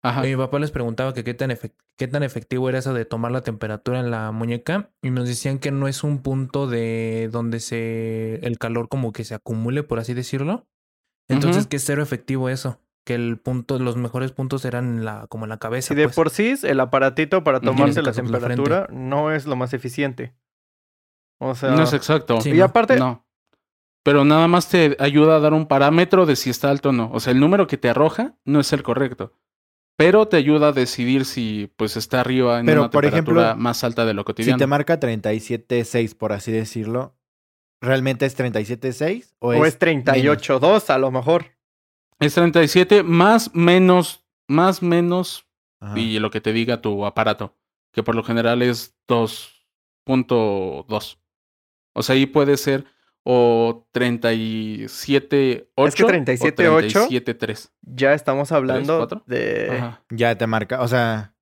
[0.06, 0.28] Ajá.
[0.28, 1.58] Y mi papá les preguntaba que qué tan,
[1.98, 5.60] qué tan efectivo era eso de tomar la temperatura en la muñeca y nos decían
[5.60, 10.00] que no es un punto de donde se el calor como que se acumule, por
[10.00, 10.68] así decirlo.
[11.30, 11.70] Entonces Ujú.
[11.70, 15.46] que es cero efectivo eso, que el punto, los mejores puntos eran en la, como
[15.46, 15.90] en la cabeza.
[15.90, 16.16] Si de pues.
[16.16, 20.34] por sí el aparatito para tomarse la temperatura no es lo más eficiente.
[21.40, 22.40] O sea, no es exacto.
[22.42, 22.66] Sí, y no.
[22.66, 23.26] aparte, No.
[24.06, 27.10] Pero nada más te ayuda a dar un parámetro de si está alto o no.
[27.14, 29.34] O sea, el número que te arroja no es el correcto.
[29.96, 33.64] Pero te ayuda a decidir si pues está arriba en Pero, una por temperatura ejemplo,
[33.64, 34.58] más alta de lo Si cotidiano.
[34.58, 37.16] te marca 37.6, por así decirlo,
[37.80, 39.36] ¿realmente es 37.6?
[39.40, 41.53] ¿O, o es 38.2 a lo mejor.
[42.20, 45.48] Es 37 más menos, más menos
[45.82, 45.98] Ajá.
[46.00, 47.58] y lo que te diga tu aparato,
[47.92, 51.18] que por lo general es 2.2.
[51.96, 52.86] O sea, ahí puede ser
[53.26, 57.72] o 37.8 Es que 37.8 o 37.3.
[57.82, 59.24] Ya estamos hablando cuatro?
[59.28, 59.70] de...
[59.72, 60.04] Ajá.
[60.10, 61.34] Ya te marca, o sea,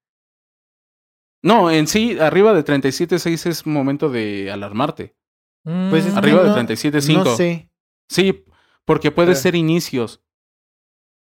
[1.44, 5.16] No, en sí, arriba de 37.6 es momento de alarmarte.
[5.64, 7.24] pues Arriba de no- 37.5.
[7.24, 7.70] No sé.
[8.10, 8.46] Sí,
[8.86, 9.36] porque puede Eh.
[9.36, 10.22] ser inicios.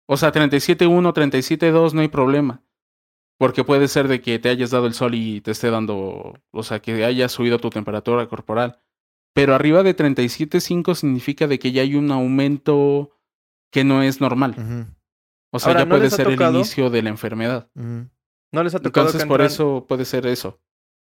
[0.08, 2.62] O sea, 37.1, 37.2 no hay problema.
[3.38, 6.62] Porque puede ser de que te hayas dado el sol y te esté dando, o
[6.62, 8.78] sea, que hayas subido tu temperatura corporal.
[9.34, 13.10] Pero arriba de 37.5 significa de que ya hay un aumento
[13.72, 14.54] que no es normal.
[15.52, 17.68] O sea, Ahora, ya ¿no puede ser el inicio de la enfermedad.
[17.74, 20.60] No les ha tocado Entonces, que por entran- eso puede ser eso.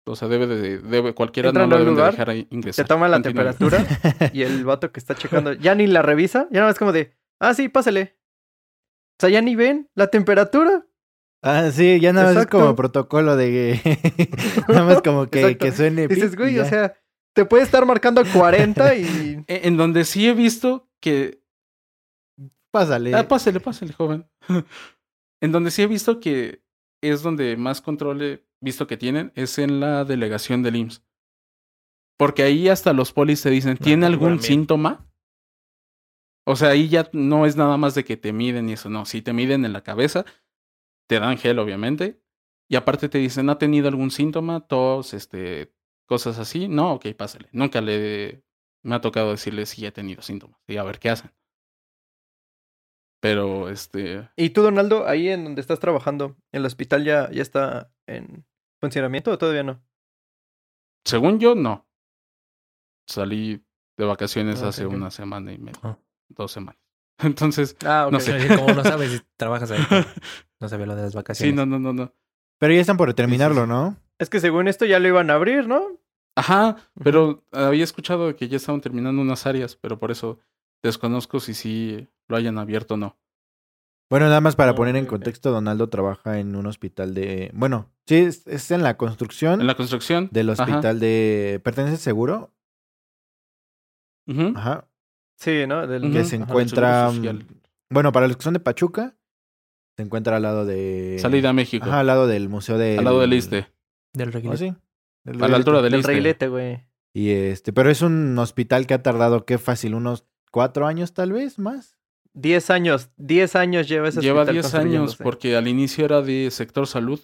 [0.07, 2.87] O sea, debe de, debe, cualquiera no lo deben de dejar ingresar.
[2.87, 3.53] toma la Continúa.
[3.55, 6.93] temperatura y el vato que está checando ya ni la revisa, ya nada más como
[6.93, 8.17] de, ah, sí, pásale.
[9.15, 10.87] O sea, ya ni ven la temperatura.
[11.43, 13.79] Ah, sí, ya nada más es como protocolo de
[14.69, 16.09] nada más como que, suene.
[16.09, 16.95] Dices, güey, o sea,
[17.35, 19.45] te puede estar marcando 40 y...
[19.49, 21.43] E- En donde sí he visto que
[22.71, 23.15] Pásale.
[23.15, 24.27] Ah, pásele, pásele, joven.
[25.41, 26.65] en donde sí he visto que
[27.03, 31.03] es donde más control he visto que tienen, es en la delegación del IMSS.
[32.19, 34.43] Porque ahí hasta los polis te dicen, ¿tiene Ah, algún también.
[34.47, 35.07] síntoma?
[36.47, 39.05] O sea, ahí ya no es nada más de que te miden y eso, no.
[39.07, 40.25] Si te miden en la cabeza,
[41.09, 42.21] te dan gel, obviamente.
[42.69, 44.67] Y aparte te dicen, ¿ha tenido algún síntoma?
[44.67, 45.73] Tos, este,
[46.07, 46.69] cosas así.
[46.69, 47.49] No, ok, pásale.
[47.53, 48.43] Nunca le
[48.83, 50.59] me ha tocado decirle si he tenido síntomas.
[50.67, 51.33] Y a ver qué hacen.
[53.21, 57.91] Pero, este, ¿Y tú, Donaldo, ahí en donde estás trabajando, el hospital ya, ya está
[58.07, 58.45] en
[58.81, 59.83] funcionamiento o todavía no?
[61.07, 61.87] según yo, no.
[63.07, 63.63] Salí
[63.99, 65.99] de vacaciones Ah, hace una semana y media, Ah.
[66.29, 66.81] Dos semanas.
[67.19, 68.13] Entonces, Ah, ok.
[68.13, 68.49] No sé.
[68.57, 69.81] Como no sabes si trabajas ahí,
[70.61, 71.55] no sabía lo de las sí, vacaciones.
[71.57, 72.13] no, no, no, no.
[72.59, 73.69] Pero ya están por terminarlo, sí.
[73.69, 73.97] ¿no?
[74.19, 75.99] Es que según esto ya lo iban a abrir, ¿no?
[76.37, 80.41] Ajá, pero había escuchado que ya estaban terminando unas áreas, pero por eso
[80.83, 83.17] desconozco si sí lo hayan abierto o no.
[84.11, 87.51] Bueno, nada más para Oh, poner en contexto, Donaldo trabaja en un hospital de...
[87.55, 90.29] Bueno, sí, es, es en la construcción En la construcción.
[90.33, 90.63] del Ajá.
[90.65, 91.61] hospital de...
[91.65, 92.53] ¿Pertenece seguro?
[94.27, 94.53] Ujú.
[94.57, 94.89] Ajá.
[95.45, 95.87] Sí, ¿no?
[95.87, 96.11] Del-.
[96.11, 97.11] Que se encuentra...
[97.91, 99.15] Bueno, para los que son de Pachuca,
[99.97, 101.19] se encuentra al lado de...
[101.21, 101.85] Salida a México.
[101.87, 102.99] Ajá, al lado del museo de...
[102.99, 103.67] al lado del ISTE.
[104.15, 104.59] Del Ah, reguilete.
[104.71, 104.75] sí.
[105.25, 106.13] del A la altura del del ISTE.
[106.13, 106.83] reguilete, güey.
[107.13, 111.33] Y este, pero es un hospital que ha tardado, qué fácil, unos cuatro años tal
[111.33, 111.99] vez más.
[112.33, 116.51] 10 años, 10 años lleva ese Lleva hospital 10 años porque al inicio era de
[116.51, 117.21] sector salud.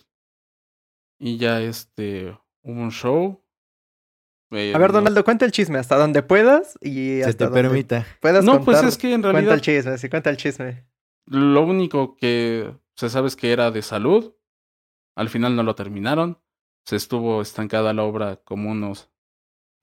[1.18, 3.42] Y ya este hubo un show.
[4.52, 7.62] Eh, A ver, Donaldo, cuenta el chisme hasta donde puedas y Se hasta te donde
[7.62, 8.06] permita.
[8.20, 10.84] puedas No, pues es que en Cuenta el realidad chisme, sí, cuenta el chisme.
[11.26, 14.34] lo único que se sabe es que era de salud.
[15.16, 16.38] Al final no lo terminaron.
[16.84, 19.10] Se estuvo estancada la obra como unos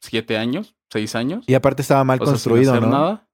[0.02, 1.46] 7 años, 6 años.
[1.48, 2.90] Y aparte estaba mal o sea, sin construido, hacer ¿no?
[2.92, 3.30] nada.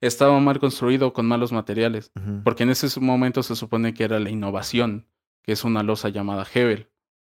[0.00, 2.10] Estaba mal construido con malos materiales.
[2.42, 5.06] Porque en ese momento se supone que era la innovación,
[5.42, 6.90] que es una losa llamada Hebel.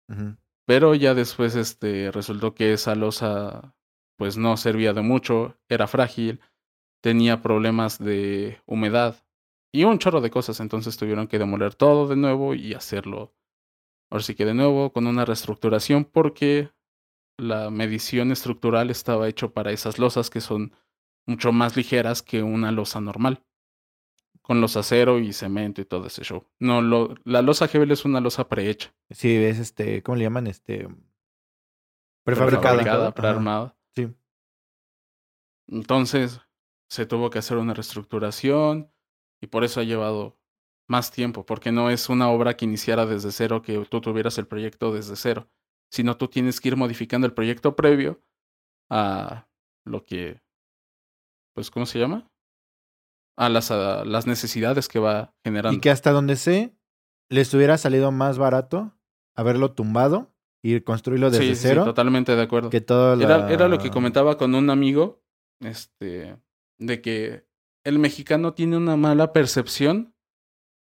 [0.09, 0.35] Ujú.
[0.65, 3.75] Pero ya después este, resultó que esa losa
[4.17, 6.39] pues no servía de mucho, era frágil,
[7.01, 9.23] tenía problemas de humedad
[9.71, 10.59] y un chorro de cosas.
[10.59, 13.33] Entonces tuvieron que demoler todo de nuevo y hacerlo.
[14.09, 16.71] Ahora sí que de nuevo con una reestructuración porque
[17.37, 20.73] la medición estructural estaba hecho para esas losas que son
[21.27, 23.43] mucho más ligeras que una losa normal.
[24.45, 26.45] Con los acero y cemento y todo ese show.
[26.59, 28.93] No, lo, la losa Hebel es una losa prehecha.
[29.09, 30.45] Sí, es este, ¿cómo le llaman?
[30.45, 30.87] Este.
[32.23, 33.11] prefabricada, Prefabricada.
[33.11, 33.75] Prearmada.
[33.95, 34.13] Sí.
[35.67, 36.41] Entonces
[36.89, 38.91] se tuvo que hacer una reestructuración
[39.41, 40.37] y por eso ha llevado
[40.87, 44.45] más tiempo, porque no es una obra que iniciara desde cero, que tú tuvieras el
[44.45, 45.49] proyecto desde cero,
[45.89, 48.21] sino tú tienes que ir modificando el proyecto previo
[48.91, 49.47] a
[49.83, 50.43] lo que,
[51.53, 52.29] pues, ¿cómo se llama?
[53.37, 55.77] A las, a las necesidades que va generando.
[55.77, 56.75] Y que hasta donde sé,
[57.29, 58.93] les hubiera salido más barato
[59.35, 62.69] haberlo tumbado y construirlo desde sí, sí, sí, cero totalmente de acuerdo.
[62.69, 65.21] que todo Era, era lo que comentaba con un amigo,
[65.59, 66.37] este,
[66.79, 67.45] de que
[67.83, 70.15] el mexicano tiene una mala percepción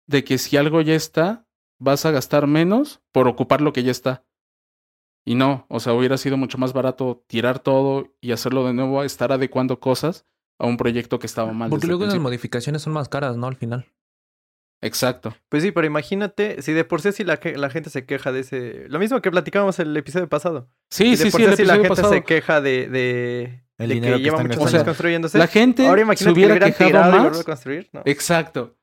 [0.07, 1.49] de que si algo ya está,
[1.81, 4.25] vas a gastar menos por ocupar lo que ya está.
[5.25, 9.03] Y no, o sea, hubiera sido mucho más barato tirar todo y hacerlo de nuevo,
[9.03, 10.27] estar adecuando cosas
[10.62, 11.68] a un proyecto que estaba mal.
[11.70, 13.46] Porque luego las modificaciones son más caras, ¿no?
[13.48, 13.87] Al final.
[14.81, 15.35] Exacto.
[15.48, 18.33] Pues sí, pero imagínate, si de por sí así la, que- la gente se queja
[18.33, 18.87] de ese...
[18.88, 20.68] Lo mismo que platicábamos el episodio pasado.
[20.90, 22.12] Sí, Si de sí, por sí, el sí la gente pasado.
[22.12, 25.38] se queja de, de, El de dinero que que lleva muchos años O sea, construyéndose.
[25.38, 27.22] La gente Ahora se que hubiera hubieran quejado más.
[27.25, 28.03] volver a construir, ¿no?
[28.07, 28.77] Exacto.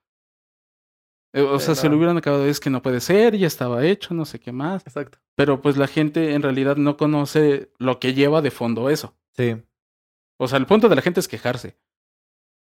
[1.33, 3.85] Eh, O Sí, sea, se lo hubieran acabado, es que no puede ser, ya estaba
[3.85, 4.85] hecho, no sé qué más.
[4.87, 5.19] Exacto.
[5.35, 9.15] Pero pues la gente en realidad no conoce lo que lleva de fondo eso.
[9.35, 9.57] Sí.
[10.39, 11.77] O sea, el punto de la gente es quejarse.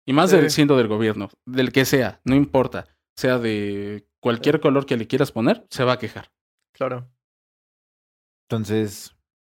[0.06, 0.38] Y más Sí.
[0.38, 2.88] del, siendo del gobierno, del que sea, no importa.
[3.16, 6.32] Sea de cualquier color que le quieras poner, se va a quejar.
[6.74, 7.10] Claro.
[8.50, 9.16] Entonces,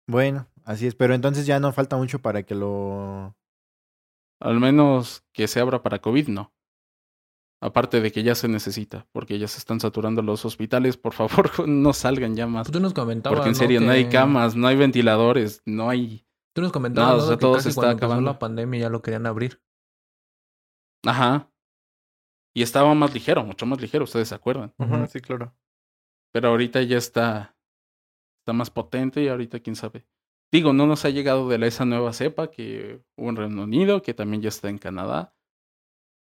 [0.09, 0.94] bueno, así es.
[0.94, 3.37] Pero entonces ya no falta mucho para que lo.
[4.40, 6.52] Al menos que se abra para COVID, no.
[7.62, 11.50] Aparte de que ya se necesita, porque ya se están saturando los hospitales, por favor,
[11.68, 12.66] no salgan ya más.
[12.66, 13.37] Pues tú nos comentabas.
[13.37, 16.26] Porque en serio, no, hay camas, no hay ventiladores, no hay...
[16.54, 17.24] Tú nos comentabas Nada, ¿no?
[17.24, 18.30] o sea, de que casi cuando empezó acabando.
[18.32, 19.62] la pandemia ya lo querían abrir.
[21.06, 21.50] Ajá.
[22.54, 24.74] Y estaba más ligero, mucho más ligero, ustedes se acuerdan.
[25.08, 25.54] Sí, claro.
[26.32, 27.56] Pero ahorita ya está,
[28.40, 30.06] está más potente y ahorita quién sabe.
[30.52, 34.02] Digo, no nos ha llegado de la, esa nueva cepa que hubo en Reino Unido,
[34.02, 35.32] que también ya está en Canadá,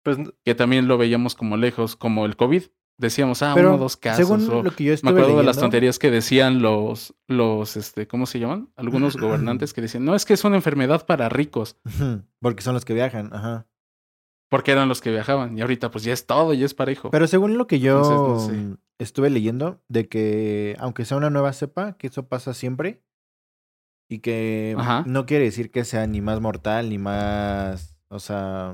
[0.04, 2.64] Pues que también lo veíamos como lejos, como el COVID.
[3.00, 4.26] Decíamos, ah, Pero uno o dos casos.
[4.26, 7.78] según o- lo que yo Me estuve acuerdo de las tonterías que decían los, los,
[7.78, 8.70] este, ¿cómo se llaman?
[8.76, 11.78] Algunos gobernantes que decían, no, es que es una enfermedad para ricos,
[12.42, 13.68] Porque son los que viajan, ajá.
[14.50, 15.56] porque eran los que viajaban.
[15.58, 17.12] Y ahorita pues ya es todo, ya es parejo.
[17.12, 18.52] Pero según lo que yo Entonces, no sé.
[18.54, 23.04] mm, estuve leyendo, de que aunque sea una nueva cepa, que eso pasa siempre.
[24.10, 25.04] Y que Ajá.
[25.06, 27.96] no quiere decir que sea ni más mortal, ni más.
[28.08, 28.74] O sea.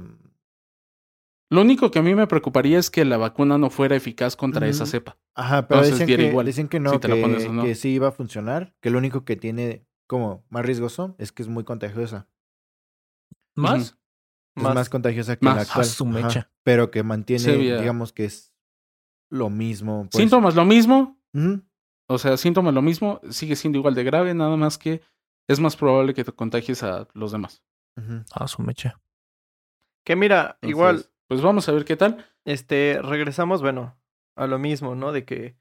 [1.54, 4.68] Lo único que a mí me preocuparía es que la vacuna no fuera eficaz contra
[4.68, 5.18] esa cepa.
[5.36, 7.54] Ajá, pero Entonces diera que, igual, decían que no, si te la que, pones o
[7.54, 7.64] no.
[7.64, 8.74] que sí iba a funcionar.
[8.82, 12.28] Que lo único que tiene como más riesgoso es que es muy contagiosa.
[13.56, 13.98] ¿Más?
[14.56, 14.76] Es Más.
[14.76, 15.56] más, contagiosa que Más.
[15.56, 15.86] la A actual.
[15.86, 16.52] su Ajá, mecha.
[16.64, 18.54] Pero que mantiene, digamos que es
[19.30, 20.08] lo mismo.
[20.12, 20.22] pues.
[20.22, 21.20] Síntomas lo mismo,
[22.08, 25.02] o sea, síntomas lo mismo, sigue siendo igual de grave, nada más que
[25.48, 27.64] es más probable que te contagies a los demás.
[27.98, 28.24] Ujú.
[28.34, 29.00] Ah, su mecha.
[30.06, 32.24] que mira, Entonces, igual, Pues vamos a ver qué tal.
[32.46, 34.00] este, regresamos, bueno,
[34.36, 35.12] a lo mismo, ¿no?
[35.12, 35.58] De que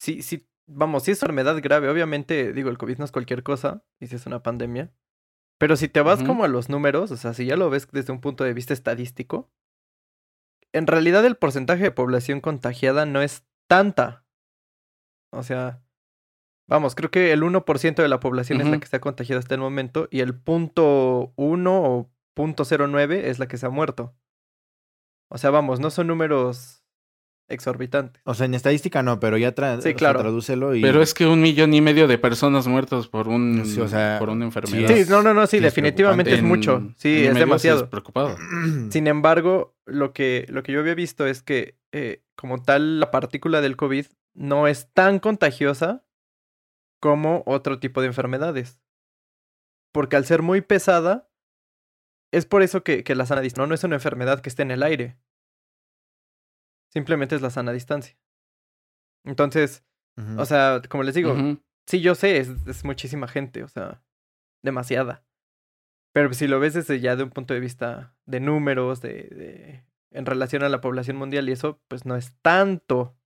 [0.00, 3.84] si, si, vamos, si es enfermedad grave, obviamente, digo, el COVID no es cualquier cosa,
[3.98, 4.92] y si es una pandemia.
[5.58, 8.12] Pero si te vas como a los números, o sea, si ya lo ves desde
[8.12, 9.50] un punto de vista estadístico,
[10.72, 14.24] en realidad el porcentaje de población contagiada no es tanta.
[15.32, 15.82] O sea,
[16.68, 19.60] vamos, creo que el 1% de la población es la que está contagiada hasta el
[19.60, 24.14] momento y el punto 1 o punto 09 es la que se ha muerto.
[25.34, 26.84] O sea, vamos, no son números
[27.48, 28.20] exorbitantes.
[28.26, 30.20] O sea, en estadística no, pero ya tra Sí, o sea, claro.
[30.20, 30.82] tradúcelo y...
[30.82, 34.18] Pero es que un millón y medio de personas muertas por un Sí, o sea,
[34.18, 34.94] por una enfermedad.
[34.94, 36.92] Sí, no, no, no, sí, es definitivamente es mucho.
[36.96, 37.88] Sí, es demasiado.
[37.88, 38.36] preocupado.
[38.90, 43.10] Sin embargo, lo que, lo que yo había visto es que, eh, como tal, la
[43.10, 46.04] partícula del COVID no es tan contagiosa
[47.00, 48.82] como otro tipo de enfermedades.
[49.92, 51.30] Porque al ser muy pesada,
[52.32, 54.62] es por eso que, que la sana distancia no, no es una enfermedad que esté
[54.62, 55.18] en el aire.
[56.92, 58.18] Simplemente es la sana distancia.
[59.24, 59.84] Entonces,
[60.36, 61.34] o sea, como les digo.
[61.86, 64.02] Sí, yo sé, es, es muchísima gente, o sea,
[64.62, 65.24] demasiada.
[66.12, 69.84] Pero si lo ves desde ya de un punto de vista de números, de, de
[70.12, 73.16] en relación a la población mundial y eso, pues no es tanto.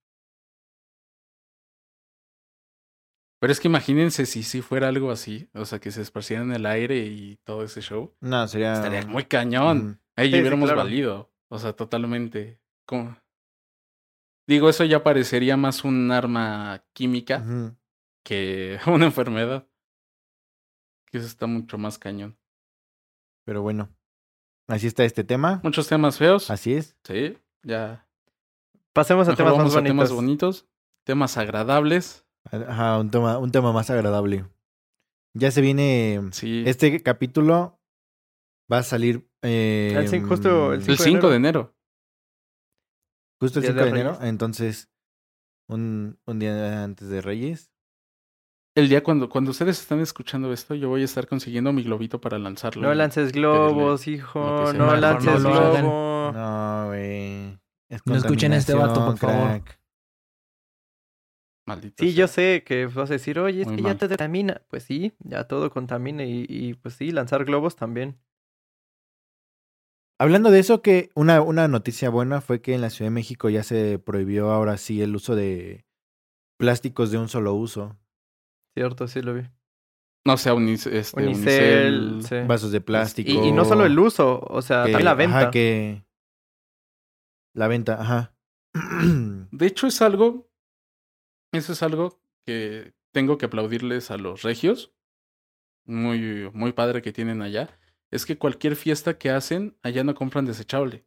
[3.47, 6.51] Pero es que imagínense si sí fuera algo así, o sea, que se esparciera en
[6.51, 8.13] el aire y todo ese show.
[8.19, 8.73] No, sería...
[8.73, 10.01] Estaría muy cañón.
[10.17, 10.83] Ahí Sí, sí, hubiéramos claro.
[10.83, 11.31] valido.
[11.47, 12.59] O sea, totalmente.
[12.85, 13.17] ¿Cómo?
[14.47, 17.41] Digo, eso ya parecería más un arma química
[18.21, 19.65] que una enfermedad.
[21.09, 22.37] Que eso está mucho más cañón.
[23.45, 23.87] Pero bueno,
[24.67, 25.61] así está este tema.
[25.63, 26.51] Muchos temas feos.
[26.51, 26.97] Así es.
[27.05, 28.05] Sí, ya.
[28.91, 29.95] Pasemos a Mejor temas más vamos a bonitos.
[29.95, 30.67] temas bonitos,
[31.05, 32.26] temas agradables.
[32.51, 34.45] Ajá, un tema, un tema más agradable.
[35.35, 36.19] Ya se viene...
[36.31, 36.63] Sí.
[36.65, 37.79] Este capítulo
[38.71, 39.29] va a salir...
[39.43, 41.75] eh, El cin- justo el el 5 5 de enero.
[43.41, 44.17] Justo el Día 5 de de enero.
[44.21, 44.89] Entonces,
[45.69, 47.71] un, un día antes de Reyes.
[48.75, 52.21] El día cuando, cuando ustedes están escuchando esto, yo voy a estar consiguiendo mi globito
[52.21, 52.81] para lanzarlo.
[52.87, 55.81] No lances globos, lo hijo, no lances no lo hagan.
[55.85, 56.31] globo.
[56.33, 57.59] No, güey.
[57.89, 59.61] Es No escuchen a este vato, por favor.
[61.67, 62.17] Maldito Sí, sea.
[62.21, 64.61] yo sé que vas a decir, oye, es Muy que ya te contamina.
[64.69, 68.17] Pues sí, ya todo contamina y, y pues sí, lanzar globos también.
[70.19, 73.49] Hablando de eso, que una, una noticia buena fue que en la Ciudad de México
[73.49, 75.85] ya se prohibió ahora sí el uso de
[76.57, 77.95] plásticos de un solo uso.
[78.75, 79.41] Cierto, sí lo vi.
[80.25, 82.41] No sea unis, este, Unicel, Unicel.
[82.43, 82.47] sí.
[82.47, 83.29] Vasos de plástico.
[83.29, 85.39] Y, y no solo el uso, o sea, que- también la venta.
[85.39, 86.03] Ajá, que...
[87.53, 88.33] La venta, ajá.
[89.51, 90.46] De hecho, es algo.
[91.57, 94.93] Eso es algo que tengo que aplaudirles a los regios.
[95.85, 97.69] Muy, muy padre que tienen allá.
[98.11, 101.05] Es que cualquier fiesta que hacen, allá no compran desechable.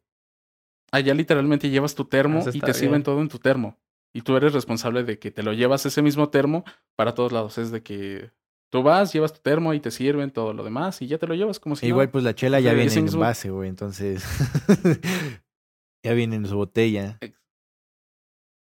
[0.91, 3.79] Allá literalmente llevas tu termo Eso y te sirven todo en tu termo.
[4.13, 7.57] Y tú eres responsable de que te lo llevas ese mismo termo para todos lados.
[7.57, 8.31] Es de que
[8.69, 11.33] tú vas, llevas tu termo y te sirven todo lo demás y ya te lo
[11.35, 14.23] llevas como si Igual pues la chela ya viene en mismo- envase, güey, entonces...
[16.03, 17.19] ya viene en su botella.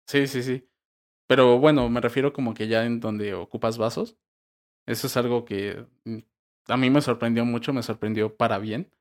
[0.09, 0.69] Sí, sí, sí.
[1.27, 4.17] Pero bueno, me refiero como que ya en donde ocupas vasos.
[4.87, 6.19] Eso es algo que mm,
[6.69, 8.93] a mí me sorprendió mucho, me sorprendió para bien.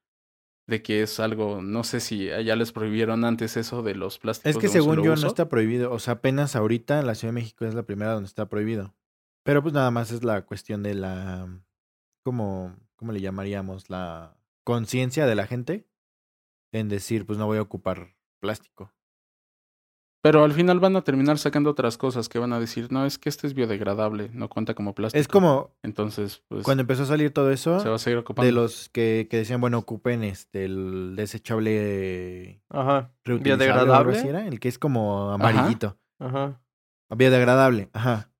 [0.67, 4.55] De que es algo, no sé si allá les prohibieron antes eso de los plásticos.
[4.55, 5.21] Es que de un según solo yo uso.
[5.21, 5.91] no está prohibido.
[5.91, 8.95] O sea, apenas ahorita en la Ciudad de México es la primera donde está prohibido.
[9.43, 11.47] Pero pues nada más es la cuestión de la...
[12.23, 13.91] ¿Cómo, cómo le llamaríamos?
[13.91, 15.85] La conciencia de la gente
[16.71, 18.91] en decir, pues no voy a ocupar plástico.
[20.25, 23.19] Pero al final van a terminar sacando otras cosas que van a decir, no, es
[23.19, 25.21] que este es biodegradable, no cuenta como plástico.
[25.21, 28.47] Es como Entonces, pues cuando empezó a salir todo eso, se va a seguir ocupando.
[28.47, 33.11] de los que, que decían, bueno, ocupen este el desechable Ajá.
[33.23, 34.17] Biodegradable.
[34.27, 35.99] era, el que es como amarillito.
[36.17, 36.59] Ajá.
[37.15, 38.31] Biodegradable, ajá.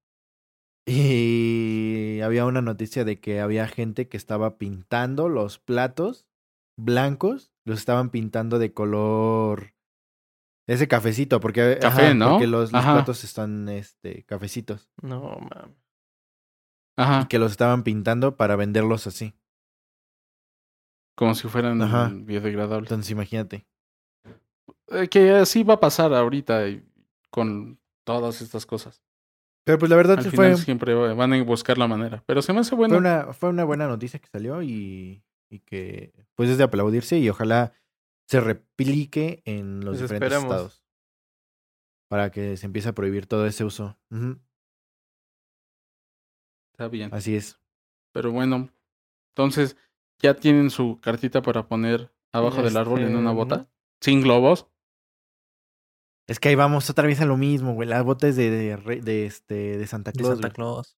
[0.88, 6.26] Y había una noticia de que había gente que estaba pintando los platos
[6.78, 9.75] blancos, los estaban pintando de color
[10.68, 12.32] ese cafecito, porque, Café, ajá, ¿no?
[12.32, 15.76] porque los, los platos están este cafecitos No, mames.
[16.98, 19.34] Ajá, y que los estaban pintando para venderlos así.
[21.16, 22.12] como si fueran Ajá.
[22.14, 22.90] biodegradables.
[22.92, 23.66] Entonces, imagínate.
[24.90, 26.84] Eh, que así va a pasar ahorita y-
[27.30, 29.02] con todas estas cosas.
[29.66, 32.24] Pero pues la verdad Al final fue, siempre van a buscar la manera.
[32.28, 32.98] Pero se me hace fue bueno.
[32.98, 37.30] una fue una buena noticia que salió y, y que pues es de aplaudirse y
[37.30, 37.74] ojalá
[38.28, 40.56] se replique en los Pues diferentes esperemos.
[40.56, 40.84] estados.
[42.10, 43.98] Para que se empiece a prohibir todo ese uso.
[46.74, 47.14] Está bien.
[47.14, 47.60] Así es.
[48.14, 48.70] Pero bueno,
[49.34, 49.76] entonces
[50.22, 53.70] ya tienen su cartita para poner abajo del árbol en una Este, bota.
[54.02, 54.68] Sin globos.
[56.28, 57.88] Es que ahí vamos otra vez a lo mismo, güey.
[57.88, 60.34] Las botas de, de, de, este, de Santa De Claus.
[60.34, 60.56] Santa güey.
[60.56, 60.98] Claus.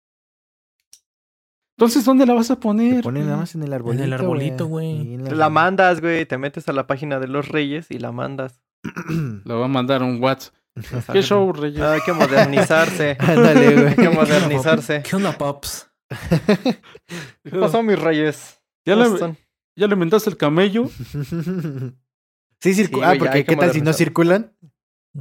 [1.79, 3.03] Entonces, ¿dónde la vas a poner?
[3.03, 4.14] ponen nada más en el arbolito.
[4.14, 4.99] arbolito, güey.
[5.01, 6.24] Ahí en La mandas, güey.
[6.24, 8.62] Te metes a la página de los reyes y la mandas.
[9.45, 10.55] Le voy a mandar un WhatsApp.
[11.12, 11.81] ¿Qué show, Reyes?
[11.81, 13.16] Ah, hay que modernizarse.
[13.20, 13.87] Ándale, güey.
[13.89, 15.03] Hay que modernizarse.
[15.03, 15.91] ¿Qué onda, Pops?
[17.45, 18.61] ¿Qué pasó, mis reyes?
[18.85, 19.37] ¿Ya ¿Cómo le?
[19.77, 20.89] ¿Ya le inventaste el camello?
[22.59, 23.09] Sí, Sí, circula.
[23.09, 24.51] güey, ah, porque ¿qué tal si no circulan?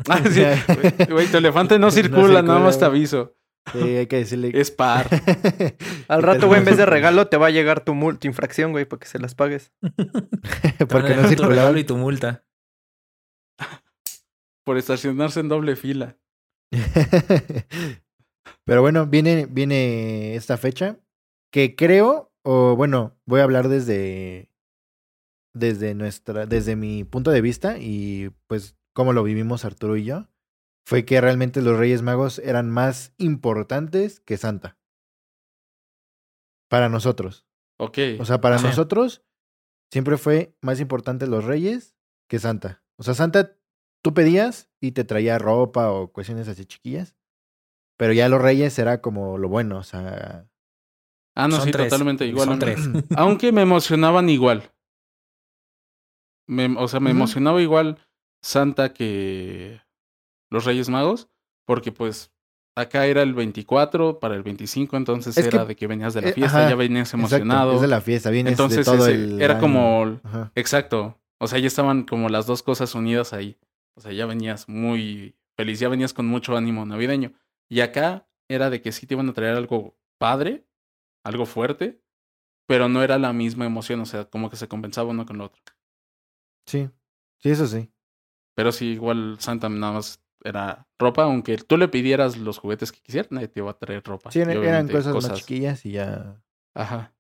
[0.08, 0.42] Ah, sí.
[0.42, 2.98] Güey, Güey, tu elefante no circula, nada más te güey.
[3.00, 3.36] aviso.
[3.72, 4.52] Sí, hay que decirle.
[4.54, 5.08] Es par.
[6.08, 8.72] Al rato, güey, en vez de regalo, te va a llegar tu, mul- tu infracción,
[8.72, 9.72] güey, para que se las pagues.
[10.90, 12.46] porque no tu regalo y tu multa.
[14.64, 16.18] Por estacionarse en doble fila.
[18.66, 21.00] Pero bueno, viene, viene esta fecha
[21.52, 24.52] que creo, o bueno, voy a hablar desde,
[25.54, 30.28] desde nuestra, desde mi punto de vista y pues cómo lo vivimos Arturo y yo,
[30.86, 34.78] fue que realmente los Reyes Magos eran más importantes que Santa.
[36.70, 37.46] Para nosotros.
[37.80, 37.98] Ok.
[38.20, 38.66] O sea, para Sí.
[38.68, 39.24] nosotros
[39.92, 41.96] siempre fue más importante los Reyes
[42.30, 42.84] que Santa.
[42.98, 43.58] O sea, Santa
[44.04, 47.16] tú pedías y te traía ropa o cuestiones así chiquillas.
[47.98, 50.48] Pero ya los Reyes era como lo bueno, o sea.
[51.36, 51.90] ah, no, Son sí, tres.
[51.90, 52.46] totalmente igual.
[52.46, 52.60] Son a mí.
[52.62, 52.80] tres.
[53.18, 54.72] Aunque me emocionaban igual.
[56.48, 57.98] Me- o sea, me emocionaba igual
[58.44, 59.82] Santa que
[60.56, 61.30] los Reyes Magos.
[61.66, 62.32] Porque pues
[62.76, 64.98] acá era el 24 para el 25.
[64.98, 67.36] Entonces Es que- era de que venías de la eh, fiesta, ajá, ya venías Exacto,
[67.36, 67.76] emocionado.
[67.76, 69.62] es de la fiesta, vienes Entonces de todo ese- el era año.
[69.62, 70.52] como Ajá.
[70.56, 71.20] Exacto.
[71.40, 73.58] O sea, ya estaban como las dos cosas unidas ahí.
[73.98, 77.34] O sea, ya venías muy feliz, ya venías con mucho ánimo navideño.
[77.70, 80.66] Y acá era de que sí te iban a traer algo padre,
[81.24, 82.02] algo fuerte,
[82.68, 84.00] pero no era la misma emoción.
[84.02, 85.62] O sea, como que se compensaba uno con lo otro.
[86.68, 86.90] Sí,
[87.40, 87.90] sí, eso sí.
[88.56, 93.02] Pero sí, igual Santa nada más era ropa, aunque tú le pidieras los juguetes que
[93.02, 94.32] quisieras, nadie te iba a traer ropa.
[94.32, 96.42] Sí, eran, obviamente cosas, más chiquillas y ya.
[96.74, 97.14] Ajá,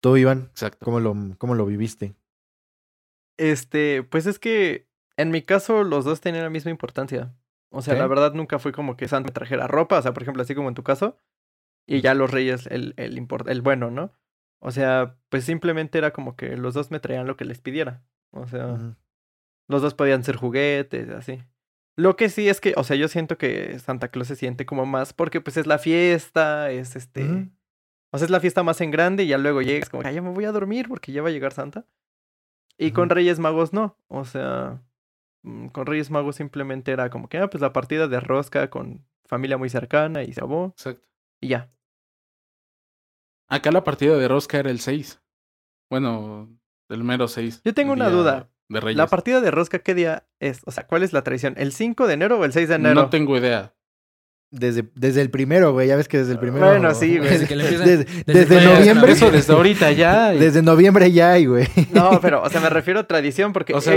[0.00, 0.84] Tú, Iván, exacto.
[0.84, 2.14] ¿cómo lo, cómo lo viviste?
[3.38, 7.34] Este, pues es que en mi caso los dos tenían la misma importancia.
[7.70, 10.22] O sea, la verdad nunca fue como que Santa me trajera ropa, o sea, por
[10.22, 11.18] ejemplo, así como en tu caso,
[11.86, 14.12] y ya los reyes el, el, import- el bueno, ¿no?
[14.60, 18.04] O sea, pues simplemente era como que los dos me traían lo que les pidiera.
[18.30, 18.94] O sea,
[19.68, 21.42] los dos podían ser juguetes, así.
[21.96, 24.84] Lo que sí es que, o sea, yo siento que Santa Claus se siente como
[24.86, 27.48] más porque pues es la fiesta, es este...
[28.12, 30.22] O sea, es la fiesta más en grande y ya luego llegas como, "Ah, ya
[30.22, 31.86] me voy a dormir porque ya va a llegar Santa.
[32.78, 33.10] Y con.
[33.10, 33.98] Reyes Magos no.
[34.08, 34.82] O sea,
[35.42, 39.04] mm, con Reyes Magos simplemente era como que, ah, pues la partida de rosca con
[39.26, 41.06] familia muy cercana y se acabó Exacto.
[41.40, 41.70] y ya.
[43.48, 45.20] Acá la partida de Rosca era el 6.
[45.90, 46.48] Bueno,
[46.88, 47.62] el mero 6.
[47.64, 48.50] Yo tengo una día duda.
[48.68, 48.96] De Reyes.
[48.96, 50.60] La partida de rosca, ¿qué día es?
[50.66, 51.54] O sea, ¿cuál es la tradición?
[51.56, 52.94] ¿El 5 de enero o el 6 de enero?
[52.94, 53.72] No tengo idea.
[54.50, 55.88] Desde, desde el primero, güey.
[55.88, 56.66] Ya ves que desde el primero.
[56.66, 57.30] Bueno, sí, güey.
[58.26, 59.12] Desde noviembre.
[59.12, 60.34] Eso desde ahorita ya.
[60.34, 61.66] y Desde noviembre ya hay, güey.
[61.92, 63.96] No, pero, o sea, me refiero a tradición porque O sea,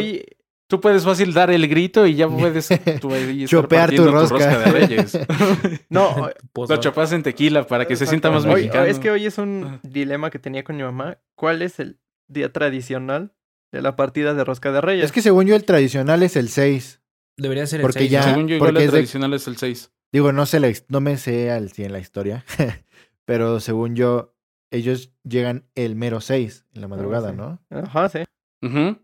[0.67, 2.67] Tú puedes fácil dar el grito y ya puedes
[3.01, 4.59] tú estar Chopear tu rosca.
[4.59, 5.17] de Reyes.
[5.89, 8.85] no, Pues, Lo chopas en tequila para que se sienta más Hoy- mexicano.
[8.85, 11.17] es que hoy es un dilema que tenía con mi mamá.
[11.35, 13.33] ¿Cuál es el día tradicional
[13.71, 15.05] de la partida de rosca de Reyes?
[15.05, 17.01] Es que según yo el tradicional es el 6.
[17.37, 18.27] Debería ser el Porque seis, ya- ¿no?
[18.33, 19.91] Según yo, igual porque de- tradicional es el 6.
[20.11, 22.43] Digo, no sé la, no me sé al 100 la historia.
[23.25, 24.35] pero según yo,
[24.71, 27.37] ellos llegan el mero 6 en la madrugada, sí.
[27.37, 27.59] ¿no?
[27.69, 28.19] Ajá, sí.
[28.61, 28.97] Ujú.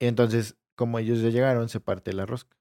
[0.00, 2.56] Y entonces, como ellos ya llegaron, se parte la rosca.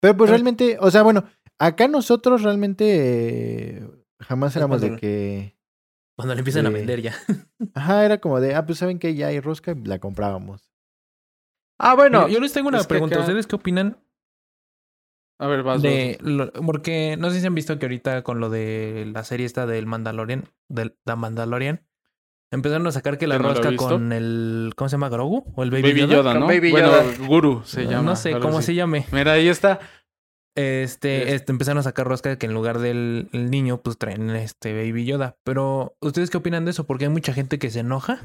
[0.00, 1.24] Pero pues realmente, o sea, bueno,
[1.58, 3.88] acá nosotros realmente eh,
[4.20, 5.55] jamás éramos de que.
[6.16, 7.14] Cuando le empiezan a vender ya.
[7.74, 10.70] Ajá, era como de, ah, pues saben que ya hay rosca y la comprábamos.
[11.78, 12.22] Ah, bueno.
[12.26, 13.16] Yo, yo les tengo una pregunta.
[13.16, 13.98] acá- ¿Ustedes qué opinan
[15.38, 15.82] A ver, vas.
[15.82, 16.26] de vas.
[16.30, 19.66] lo- porque no sé si han visto que ahorita con lo de la serie esta
[19.66, 21.86] del Mandalorian, del The Mandalorian,
[22.50, 25.10] empezaron a sacar que la no rosca con el ¿cómo se llama?
[25.10, 26.14] Grogu o el Baby, Baby Yoda.
[26.14, 26.46] Yoda, ¿no?
[26.46, 27.26] Baby bueno, Yoda.
[27.26, 28.02] Guru se llama.
[28.02, 28.68] no sé cómo así.
[28.68, 29.04] se llame.
[29.12, 29.80] Mira, ahí está.
[30.56, 34.30] Este, Es- este, empezaron a sacar rosca que en lugar del el niño, pues traen
[34.30, 35.36] este Baby Yoda.
[35.44, 36.86] Pero, ¿ustedes qué opinan de eso?
[36.86, 38.20] Porque hay mucha gente que se enoja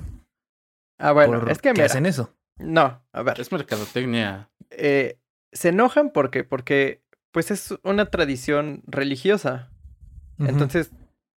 [0.97, 2.34] Ah, bueno, por es que que hacen eso.
[2.57, 3.39] No, a ver.
[3.39, 4.49] Es mercadotecnia.
[4.69, 5.17] eh,
[5.51, 9.69] se enojan porque, porque, pues es una tradición religiosa.
[10.39, 10.91] Entonces,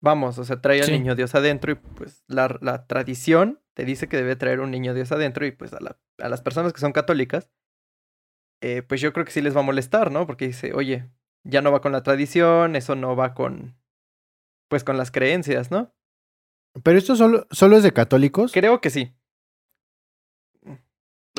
[0.02, 0.92] vamos, o sea, trae al Sí.
[0.92, 4.92] niño Dios adentro y pues la, la tradición te dice que debe traer un niño
[4.94, 7.48] Dios adentro y pues a, la- a las personas que son católicas,
[8.62, 10.26] eh, pues yo creo que sí les va a molestar, ¿no?
[10.26, 11.10] Porque dice, oye,
[11.44, 13.76] ya no va con la tradición, eso no va con,
[14.68, 15.92] pues con las creencias, ¿no?
[16.82, 18.52] Pero esto solo, solo es de católicos.
[18.52, 19.12] Creo que sí.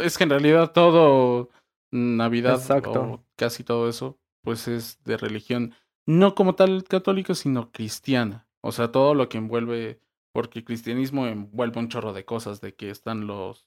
[0.02, 1.50] Es que en realidad todo
[1.92, 3.02] Navidad Exacto.
[3.02, 5.74] o casi todo eso, pues es de religión.
[6.06, 8.48] No como tal católica, sino cristiana.
[8.62, 10.02] O sea, todo lo que envuelve,
[10.34, 13.66] porque el cristianismo envuelve un chorro de cosas, de que están los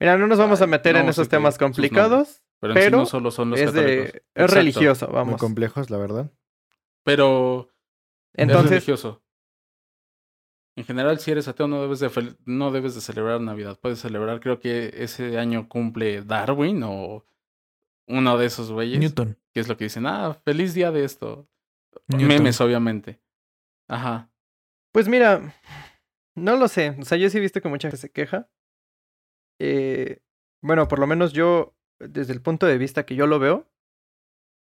[0.00, 3.06] Mira, no nos vamos a Ay, meter en esos temas complicados, Pero, en sí no
[3.06, 4.12] solo son los es católicos.
[4.12, 5.40] de es religioso, Muy vamos.
[5.40, 6.30] complejos, la verdad.
[7.02, 7.68] Pero
[8.32, 9.20] es Entonces, religioso.
[10.76, 13.78] En general, si eres ateo, no debes de no debes de celebrar Navidad.
[13.80, 17.26] Puedes celebrar, creo que ese año cumple Darwin o
[18.06, 18.98] uno de esos güeyes.
[19.00, 19.36] Newton.
[19.52, 21.48] Que es lo que dicen, ah, feliz día de esto.
[22.06, 22.28] Newton.
[22.28, 23.20] Memes, obviamente.
[23.88, 24.30] Ajá.
[24.92, 25.52] pues mira,
[26.36, 26.96] no lo sé.
[27.00, 28.48] O sea, yo sí he visto que mucha gente se queja.
[29.58, 30.22] Eh,
[30.62, 31.74] bueno, por lo menos yo,
[32.08, 33.68] desde el punto de vista que yo lo veo,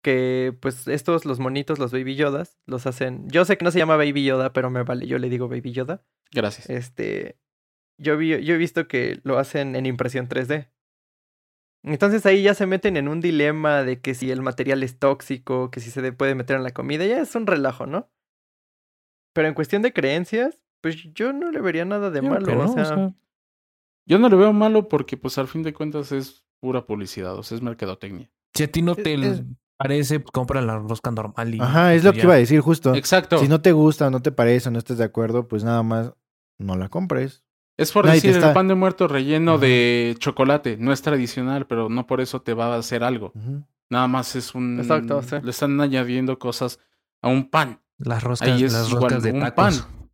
[0.02, 3.28] que pues estos, los monitos, los Baby Yodas, los hacen.
[3.28, 5.72] Yo sé que no se llama Baby Yoda, pero me vale, yo le digo Baby
[5.72, 6.02] Yoda.
[6.32, 6.70] Gracias.
[6.70, 7.38] Este,
[7.98, 10.70] yo, vi, yo he visto que lo hacen en impresión 3D.
[11.82, 15.70] Entonces ahí ya se meten en un dilema de que si el material es tóxico,
[15.70, 18.10] que si se de- puede meter en la comida, ya es un relajo, ¿no?
[19.34, 22.54] Pero en cuestión de creencias, pues yo no le vería nada de Yo malo.
[22.54, 23.14] no, o o sea, sea,
[24.06, 27.42] Yo no le veo malo porque, pues, al fin de cuentas es pura publicidad, o
[27.42, 28.30] sea, es mercadotecnia.
[28.54, 29.42] si a ti no Es- te es-
[29.76, 31.54] parece, pues, compra la rosca normal.
[31.54, 32.24] Y, Ajá, es lo y que ya.
[32.24, 32.94] iba a decir justo.
[32.94, 33.38] Exacto.
[33.38, 36.12] Si no te gusta no te parece o no estás de acuerdo, pues nada más
[36.58, 37.42] no la compres.
[37.78, 39.60] Es por Nadie decir el pan de muerto relleno Ajá.
[39.62, 40.76] de chocolate.
[40.76, 43.32] No es tradicional, pero no por eso te va a hacer algo.
[43.88, 44.78] Nada más es un.
[44.80, 45.36] Exacto, sí.
[45.42, 46.78] Le están añadiendo cosas
[47.22, 47.80] a un pan.
[47.96, 49.54] Las roscas, Ahí es las igual roscas de un tacos.
[49.54, 50.06] pan.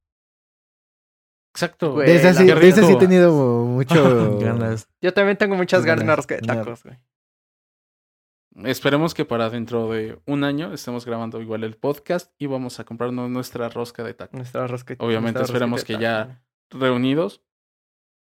[1.54, 1.92] Exacto.
[1.94, 4.38] Güey, De esa la sí, qué de esa sí he tenido mucho...
[4.40, 4.88] Ganas.
[5.00, 6.98] yo también tengo muchas ganas de una ganas, rosca de tacos, güey.
[8.64, 12.84] Esperemos que para dentro de un año estemos grabando igual el podcast y vamos a
[12.84, 14.34] comprarnos nuestra rosca de tacos.
[14.38, 14.94] Nuestra rosca.
[14.98, 17.42] Obviamente nuestra esperemos que ya- Reunidos,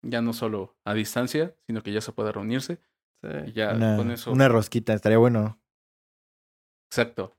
[0.02, 2.80] ya no solo a distancia, sino que ya se pueda reunirse.
[3.46, 4.30] Y ya Una, con eso.
[4.30, 5.60] una rosquita, estaría bueno.
[6.90, 7.36] Exacto.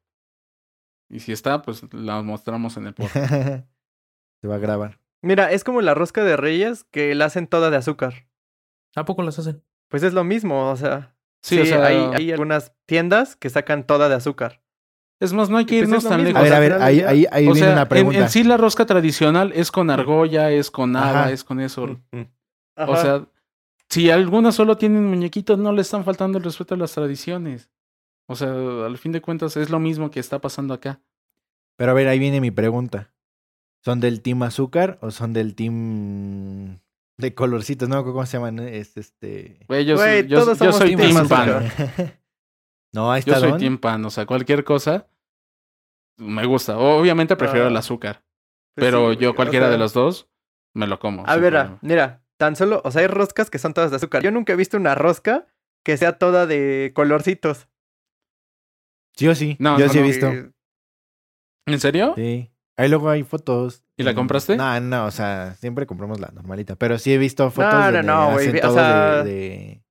[1.10, 3.16] Y si está, pues la mostramos en el podcast.
[4.42, 5.00] Se va a grabar.
[5.22, 8.28] Mira, es como la rosca de reyes que la hacen toda de azúcar.
[8.96, 9.64] ¿A poco las hacen?
[9.90, 11.16] Pues es lo mismo, o sea.
[11.44, 14.62] Sí, Sí, o sea, hay, hay algunas tiendas que sacan toda de azúcar.
[15.20, 16.60] es más, no hay que Pues es irnos tan mismo, A lejos.
[16.60, 18.20] ver, a ver, ahí, ahí, ahí o viene sea, una pregunta.
[18.20, 21.32] en sí la rosca tradicional es con argolla, es con haba, Ajá.
[21.32, 22.00] es con eso.
[22.78, 23.26] O sea,
[23.90, 27.70] si algunas solo tienen muñequitos, no le están faltando el respeto a las tradiciones.
[28.28, 28.50] O sea,
[28.86, 31.02] al fin de cuentas es lo mismo que está pasando acá.
[31.76, 33.11] Pero a ver, ahí viene mi pregunta.
[33.84, 36.80] ¿Son del team azúcar o son del team
[37.18, 37.90] de colorcitos?
[37.90, 38.60] No, ¿cómo se llaman?
[38.60, 39.60] Es este...
[39.68, 41.72] Güey, yo, Güey, soy, yo, todos yo somos soy team team pan.
[42.94, 43.60] no, ahí Yo está soy Don.
[43.60, 44.06] team pan.
[44.06, 45.08] O sea, cualquier cosa
[46.18, 46.78] me gusta.
[46.78, 47.70] Obviamente prefiero Ah.
[47.70, 48.24] el azúcar.
[48.76, 50.30] Pues pero sí, yo o cualquiera de los dos
[50.76, 51.26] me lo como.
[51.28, 51.80] A ver, ah, problema.
[51.82, 54.22] mira, tan solo, o sea, hay roscas que son todas de azúcar.
[54.24, 55.48] Yo nunca he visto una rosca
[55.84, 57.68] que sea toda de colorcitos.
[59.16, 59.58] Sí o sí.
[59.60, 60.28] No, Yo no, sí he visto.
[60.28, 60.52] Eh,
[61.66, 62.14] ¿En serio?
[62.16, 62.51] Sí.
[62.78, 63.84] Ahí luego hay fotos.
[63.98, 64.56] ¿Y la compraste?
[64.58, 66.76] No, no, o sea, siempre compramos la normalita.
[66.76, 69.84] Pero sí he visto fotos No, no, no, güey, hacen o todo sea, de, de-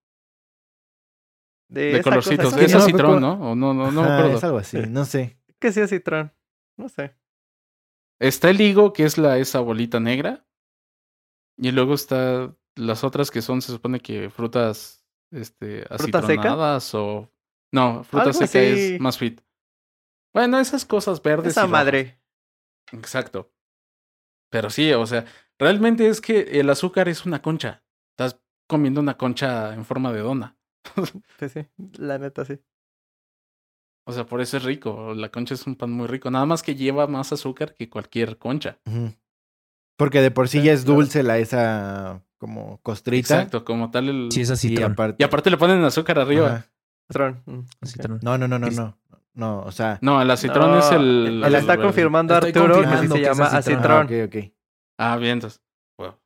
[1.68, 2.53] De, De esa colorcitos.
[2.55, 3.33] sí, citrón, ¿no?
[3.53, 4.39] O no, no, no me Ajá, acuerdo.
[4.39, 5.39] es algo así, no sé.
[5.61, 6.33] Que sea citrón.
[6.76, 7.14] No sé.
[8.18, 10.45] Está el higo, que es la esa bolita negra.
[11.57, 16.33] Y luego está las otras que son, se supone que frutas este, ¿Fruta seca?
[16.33, 17.31] acitronadas o...
[17.72, 18.95] No, fruta Algo seca así.
[18.95, 19.41] es más fit.
[20.35, 21.53] Bueno, esas cosas verdes.
[21.53, 21.70] Esa y rojas.
[21.72, 22.19] madre.
[22.93, 23.53] Exacto.
[24.51, 25.24] Pero sí, o sea,
[25.59, 27.82] realmente es que el azúcar es una concha.
[28.12, 30.57] Estás comiendo una concha en forma de dona.
[31.38, 31.66] Sí, sí.
[31.99, 32.59] La neta, sí.
[34.07, 35.14] O sea, por eso es rico.
[35.14, 36.30] La concha es un pan muy rico.
[36.30, 38.78] Nada más que lleva más azúcar que cualquier concha.
[39.97, 40.97] Porque de por sí Sí, ya es claro.
[40.97, 43.34] dulce la esa como costrita.
[43.34, 44.32] Exacto, como tal el...
[44.32, 44.93] Sí, es Y citrón.
[44.93, 46.47] aparte, Y aparte le ponen azúcar arriba.
[46.49, 46.66] Ajá.
[47.09, 47.43] Citrón.
[47.47, 48.24] Mm.
[48.24, 48.99] No, no, no, no, no.
[49.41, 49.99] No, o sea.
[50.03, 51.38] No, el acitrón No, es el...
[51.41, 53.80] Me la está el- confirmando Arturo que sí se que llama acitrón.
[53.91, 54.07] Ah, acitrón.
[54.07, 54.53] ok, ok.
[54.99, 55.62] Ah, bien, entonces.
[55.99, 56.20] bueno,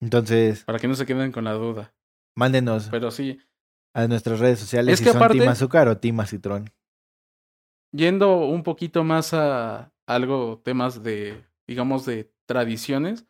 [0.00, 1.94] Entonces, para que no se queden con la duda.
[2.36, 3.40] mándenos Pero sí,
[3.94, 6.70] a nuestras redes sociales Es si que son aparte- team azúcar o team acitrón.
[7.92, 13.26] yendo un poquito más a algo, temas de, digamos, de tradiciones,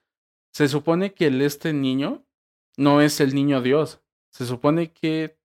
[0.52, 2.24] se supone que el este niño
[2.76, 4.02] no es el niño Dios.
[4.32, 5.38] Se supone que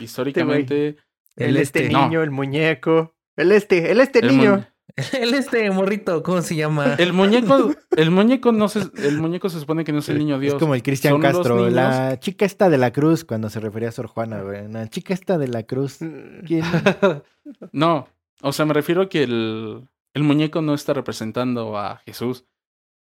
[0.00, 0.96] históricamente
[1.38, 2.02] El este No.
[2.02, 3.14] niño, el muñeco.
[3.36, 4.66] El este, el este el, niño.
[5.12, 6.94] El este morrito, ¿cómo se llama?
[6.98, 10.40] el muñeco, el muñeco no se, el muñeco se supone que no es el niño
[10.40, 10.54] Dios.
[10.54, 13.92] Es como el Cristian Castro, la chica esta de la cruz, cuando se refería a
[13.92, 14.66] Sor Juana, güey.
[14.68, 15.98] La chica esta de la cruz.
[16.44, 16.64] ¿Quién?
[17.72, 18.08] no,
[18.42, 22.44] o sea, me refiero a que el, el muñeco no está representando a Jesús.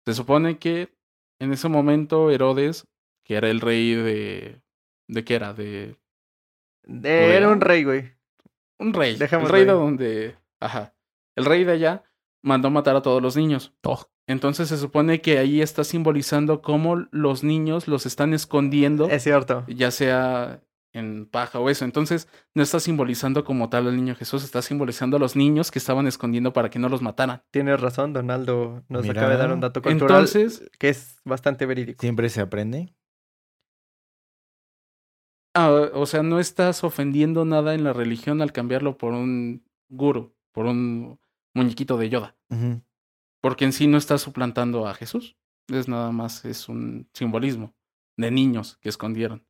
[0.05, 0.93] Se supone que
[1.39, 2.88] en ese momento Herodes,
[3.24, 4.61] que era el rey de...
[5.07, 5.53] ¿De qué era?
[5.53, 5.97] De...
[6.84, 8.12] De- Era un rey, güey.
[8.80, 9.16] Un rey.
[9.16, 9.78] Dejémoslo el rey de ahí.
[9.78, 10.36] donde...
[10.60, 10.94] Ajá.
[11.36, 12.04] El rey de allá
[12.42, 13.74] mandó matar a todos los niños.
[13.84, 19.24] Oh, Entonces se supone que ahí está simbolizando cómo los niños los están escondiendo, Es
[19.24, 19.64] cierto.
[19.68, 20.62] ya sea
[20.92, 21.86] en paja o eso.
[21.86, 25.80] Entonces no está simbolizando como tal al niño Jesús, está simbolizando a los niños que
[25.80, 27.42] estaban escondiendo para que no los mataran.
[27.52, 29.22] Tienes razón, Donaldo nos Mira.
[29.22, 32.00] acaba de dar un dato cultural Entonces, que es bastante verídico.
[32.02, 32.94] Siempre se aprende.
[35.56, 40.34] Ah, o sea, no estás ofendiendo nada en la religión al cambiarlo por un guru,
[40.51, 41.20] por un
[41.54, 42.36] muñequito de Yoda.
[43.41, 45.36] Porque en sí no estás suplantando a Jesús.
[45.68, 47.74] Es nada más, es un simbolismo
[48.18, 49.45] de niños que escondieron.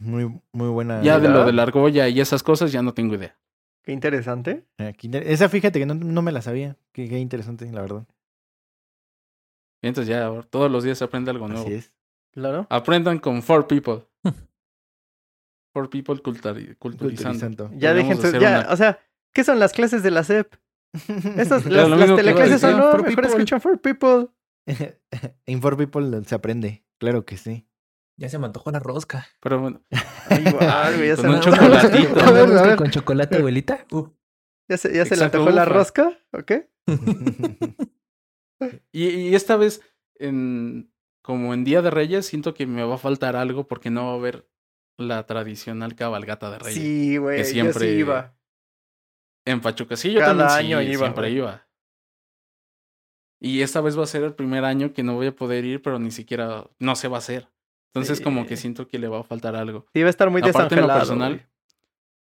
[0.00, 1.02] Muy, muy buena.
[1.02, 3.36] Ya de lo de la argolla y esas cosas ya no tengo idea.
[3.82, 4.66] Qué interesante.
[4.78, 6.76] Aquí inter- Esa fíjate que no, no me la sabía.
[6.92, 8.06] Qué, qué interesante, la verdad.
[9.82, 11.64] Entonces ya todos los días se aprende algo nuevo.
[11.64, 11.92] Así es.
[12.32, 12.66] Claro.
[12.70, 14.04] Aprendan con Four People.
[15.72, 17.38] Four People culturi- culturizando.
[17.38, 17.70] Culturizando.
[17.78, 18.98] Ya dejen su- ya, una- o sea,
[19.32, 20.54] ¿qué son las clases de la SEP?
[21.36, 23.26] Estas, las, las teleclases son, no, For mejor people.
[23.28, 24.28] escuchan for people.
[25.46, 26.84] In for people se aprende.
[26.98, 27.66] Claro que sí.
[28.16, 29.26] Ya se me antojó la rosca.
[29.40, 29.80] Pero bueno,
[30.28, 30.44] Ay,
[31.06, 32.20] ya Con se un me- chocolatito.
[32.20, 32.76] A ver, a ¿Rosca ver.
[32.76, 33.86] con chocolate, abuelita?
[33.92, 34.08] Uh.
[34.68, 36.18] ¿Ya se, ya se le antojó la rosca?
[36.32, 36.52] ¿Ok?
[38.92, 39.80] y, y esta vez,
[40.16, 40.92] en,
[41.22, 44.12] como en Día de Reyes, siento que me va a faltar algo porque no va
[44.12, 44.48] a haber
[44.98, 46.74] la tradicional cabalgata de Reyes.
[46.74, 48.34] Sí, güey, yo sí siempre- iba.
[49.46, 51.66] En Pachuca, sí, yo Cada también año sí, iba, siempre iba.
[53.40, 55.80] Y esta vez va a ser el primer año que no voy a poder ir,
[55.80, 57.48] pero ni siquiera, no se va a hacer.
[57.94, 59.86] Entonces como que siento que le va a faltar algo.
[59.94, 60.98] Sí, iba a estar muy Aparte en lo desangelado.
[60.98, 61.48] personal.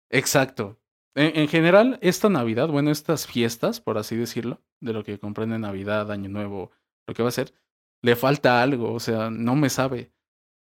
[0.09, 0.79] Exacto.
[1.15, 5.59] En, en general, esta Navidad, bueno, estas fiestas, por así decirlo, de lo que comprende
[5.59, 6.71] Navidad, Año Nuevo,
[7.07, 7.53] lo que va a ser,
[8.01, 10.13] le falta algo, o sea, no me sabe.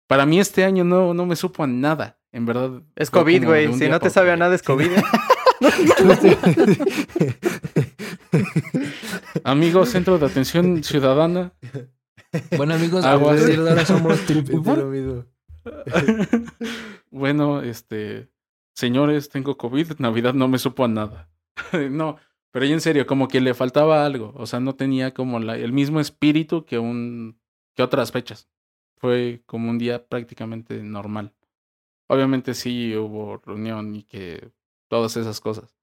[0.07, 2.81] Para mí este año no, no me supo a nada, en verdad.
[2.95, 3.73] Es COVID, güey.
[3.73, 4.89] Si no te sabe a nada, es COVID.
[4.91, 5.03] ¿eh?
[9.43, 11.53] Amigo, Centro de Atención Ciudadana.
[12.55, 13.33] Bueno, amigos, Agua.
[13.33, 14.19] a partir de ahora somos
[17.11, 18.29] bueno, este,
[18.73, 21.29] señores, tengo COVID, Navidad no me supo a nada.
[21.91, 22.17] no,
[22.51, 25.73] pero en serio, como que le faltaba algo, o sea, no tenía como la- el
[25.73, 27.39] mismo espíritu que un
[27.75, 28.47] que otras fechas.
[28.97, 31.33] Fue como un día prácticamente normal.
[32.07, 34.51] Obviamente sí hubo reunión y que
[34.89, 35.75] todas esas cosas.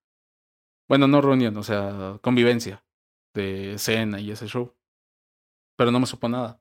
[0.88, 2.84] Bueno, no reunión, o sea, convivencia
[3.34, 4.74] de cena y ese show.
[5.76, 6.60] Pero no me supo nada.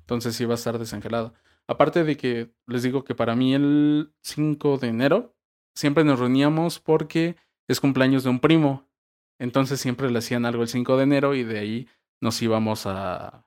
[0.00, 1.34] Entonces sí va a estar desangelado.
[1.66, 5.36] Aparte de que les digo que para mí el 5 de enero
[5.74, 7.36] siempre nos reuníamos porque
[7.68, 8.88] es cumpleaños de un primo.
[9.38, 11.88] Entonces siempre le hacían algo el 5 de enero y de ahí
[12.20, 13.46] nos íbamos a,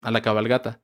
[0.00, 0.82] a la cabalgata.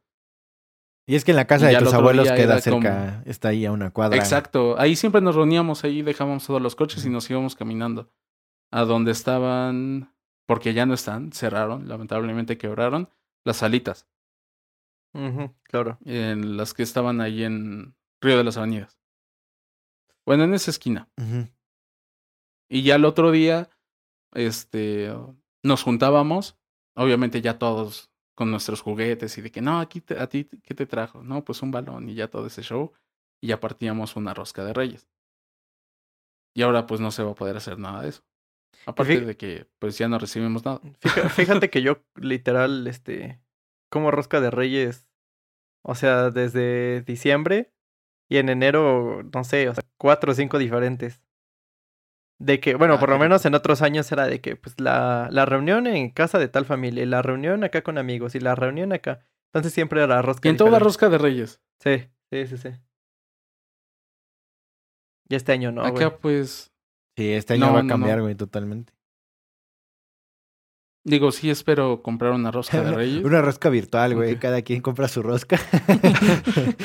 [1.06, 3.72] Y es que en la casa Y de tus abuelos queda cerca, está ahí a
[3.72, 4.16] una cuadra.
[4.16, 4.76] Exacto.
[4.78, 8.10] Ahí siempre nos reuníamos, ahí dejábamos todos los coches y nos íbamos caminando
[8.70, 10.14] a donde estaban,
[10.46, 13.10] porque ya no están, cerraron, lamentablemente quebraron,
[13.44, 14.08] las salitas,
[15.62, 15.98] claro.
[16.04, 18.98] en las que estaban ahí en Río de las Avenidas.
[20.26, 21.08] Bueno, en esa esquina.
[22.68, 23.68] Y ya el otro día,
[24.32, 25.14] este,
[25.62, 26.58] nos juntábamos,
[26.96, 30.74] obviamente ya todos con nuestros juguetes y de que, no, aquí te- a ti, ¿qué
[30.74, 31.22] te trajo?
[31.22, 32.92] No, pues un balón y ya todo ese show.
[33.40, 35.08] Y ya partíamos una rosca de reyes.
[36.54, 38.22] Y ahora pues no se va a poder hacer nada de eso.
[38.86, 40.80] Aparte fí- de que pues ya no recibimos nada.
[41.00, 43.40] Fíjate, fíjate que yo literal, este,
[43.90, 45.08] como rosca de reyes,
[45.82, 47.72] o sea, desde diciembre
[48.28, 51.20] y en enero, no sé, o sea, cuatro o cinco diferentes.
[52.44, 55.28] De que, bueno, Ah, por lo menos en otros años era de que, pues, la,
[55.30, 58.54] la reunión en casa de tal familia, y la reunión acá con amigos, y la
[58.54, 59.20] reunión acá.
[59.52, 61.60] Entonces siempre era rosca Y en toda rosca de reyes.
[61.78, 62.68] Sí, sí, sí, sí.
[65.28, 66.18] Y este año no, Acá güey.
[66.20, 66.70] pues,
[67.16, 68.24] Sí, este año No, va a cambiar, no.
[68.24, 68.92] güey, totalmente.
[71.04, 73.24] Digo, sí espero comprar una rosca de reyes.
[73.24, 74.36] Una rosca virtual, güey.
[74.38, 75.58] Cada quien compra su rosca.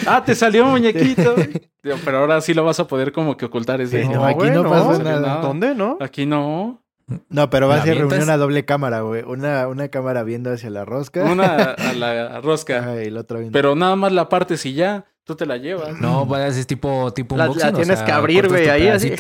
[0.08, 1.36] Ah, te salió muñequito.
[1.84, 4.04] Digo, Pero ahora sí lo vas a poder como que ocultar ese.
[4.04, 5.20] Sí, no, aquí güey, no pasó nada.
[5.20, 5.42] nada.
[5.42, 5.98] ¿Dónde, no?
[6.00, 6.82] Aquí no.
[7.30, 9.24] No, pero va a ¿La ser reunión a doble cámara, güey.
[9.24, 11.24] Una, una cámara viendo hacia la rosca.
[11.24, 12.80] Una a la rosca.
[12.80, 13.54] Ajá, y el otro viendo.
[13.56, 15.06] Pero nada más la partes y ya.
[15.30, 16.02] Tú te la llevas.
[16.02, 17.68] No, vayas, es tipo, tipo La- unboxing.
[17.68, 19.14] la o tienes sea, que abrir, güey, ahí así.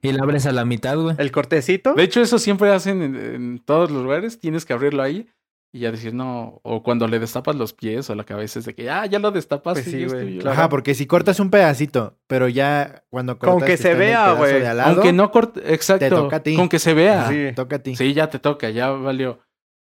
[0.00, 1.16] Y la abres a la mitad, güey.
[1.18, 1.92] El cortecito.
[1.94, 4.38] De hecho, eso siempre hacen en, en todos los lugares.
[4.38, 5.26] Tienes que abrirlo ahí
[5.72, 6.60] y ya decir no.
[6.62, 9.32] O cuando le destapas los pies o la cabeza es de que, ah, ya lo
[9.32, 9.74] destapas.
[9.74, 10.52] Pues sí, güey, claro.
[10.56, 14.64] Ajá, porque si cortas un pedacito, pero ya cuando cortas Con que se vea, güey.
[14.64, 15.74] Aunque no corte.
[15.74, 16.08] Exacto.
[16.10, 16.54] toca a ti.
[16.54, 17.22] Con que se vea.
[17.22, 17.48] ajá, Sí.
[17.48, 17.54] Sí.
[17.56, 18.14] toca a ti.
[18.14, 19.40] ya te toca, ya valió.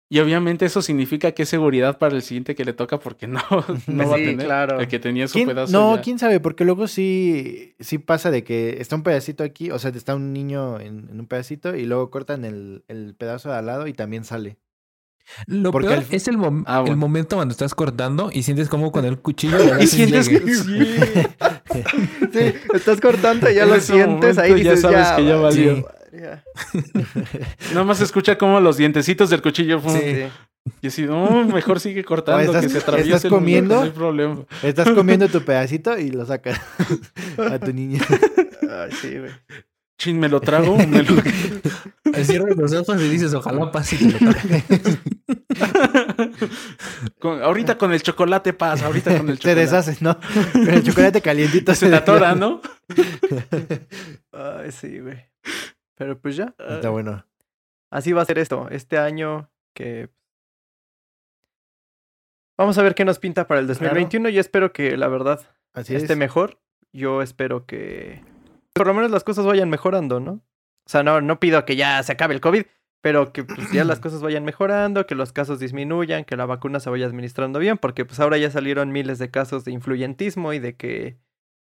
[0.10, 3.42] Y obviamente eso significa que es seguridad para el siguiente que le toca porque no,
[3.88, 4.46] no va a tener.
[4.46, 4.80] claro.
[4.80, 5.72] El que tenía su ¿Quién- pedazo.
[5.74, 6.02] no, ya.
[6.04, 9.90] quién sabe, porque luego sí, sí pasa de que está un pedacito aquí, o sea,
[9.92, 13.66] está un niño en, en un pedacito y luego cortan el, el pedazo de al
[13.66, 14.58] lado y también sale.
[15.48, 16.94] Lo Porque peor es el, mom- Ah, bueno.
[16.94, 20.80] el momento cuando estás cortando y sientes como con el cuchillo Y sientes que sí.
[22.34, 25.42] Sí, estás cortando y ya En lo sientes, ahí ya dices, sabes que ya valió.
[25.42, 25.88] valió.
[26.24, 26.44] Ya.
[27.74, 29.82] Nada más se escucha como los dientecitos del cuchillo.
[29.90, 30.24] Sí.
[30.82, 33.76] Y así, no, mejor sigue cortando, O estás- que se atraviese estás el comiendo.
[33.76, 34.38] No hay problema.
[34.62, 36.62] Estás comiendo tu pedacito y lo sacas
[37.38, 38.00] a tu niña.
[38.62, 39.32] Ay, sí, güey.
[40.00, 40.78] Chin, me lo trago.
[40.78, 41.22] me lo-
[42.24, 43.98] Cierras los ojos y dices, ojalá pase.
[44.00, 44.64] y te lo tragues".
[47.20, 49.60] Con- ahorita con el chocolate pasa, ahorita con el chocolate.
[49.60, 50.18] deshace, ¿no?
[50.54, 52.62] Con el chocolate calientito Se te atora, ¿no?
[54.32, 55.18] Ay, sí, güey.
[55.96, 56.56] Pero pues ya.
[56.58, 57.26] Está bueno.
[57.92, 58.68] Así va a ser esto.
[58.70, 60.10] Este año que.
[62.58, 64.30] Vamos a ver qué nos pinta para el 2021.
[64.30, 65.42] Yo espero que la verdad
[65.74, 66.20] Así esté es.
[66.20, 66.60] mejor.
[66.92, 68.24] Yo espero que.
[68.74, 70.34] Por lo menos las cosas vayan mejorando, ¿no?
[70.86, 72.66] O sea, no, no pido que ya se acabe el COVID,
[73.02, 76.80] pero que pues, ya las cosas vayan mejorando, que los casos disminuyan, que la vacuna
[76.80, 80.60] se vaya administrando bien, porque pues ahora ya salieron miles de casos de influyentismo y
[80.60, 81.18] de que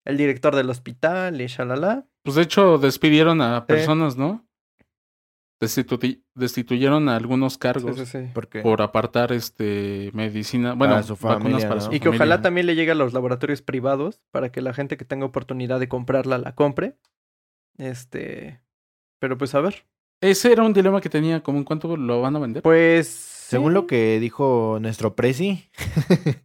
[0.04, 2.06] el director del hospital y shalala.
[2.22, 3.64] Pues de hecho, despidieron a Sí.
[3.66, 4.46] personas, ¿no?
[5.60, 8.30] Destitu- destituyeron a algunos cargos Sí, sí, sí.
[8.34, 11.86] Porque por apartar este medicina, bueno, Para su vacunas familia, para ¿no?
[11.86, 14.96] su Y que ojalá también le llegue a los laboratorios privados para que la gente
[14.96, 16.96] que tenga oportunidad de comprarla la compre.
[17.78, 18.60] Este.
[19.20, 19.86] Pero pues a ver.
[20.20, 22.62] Ese era un dilema que tenía, como en cuánto lo van a vender.
[22.62, 23.06] Pues.
[23.08, 25.70] según lo que dijo nuestro presi,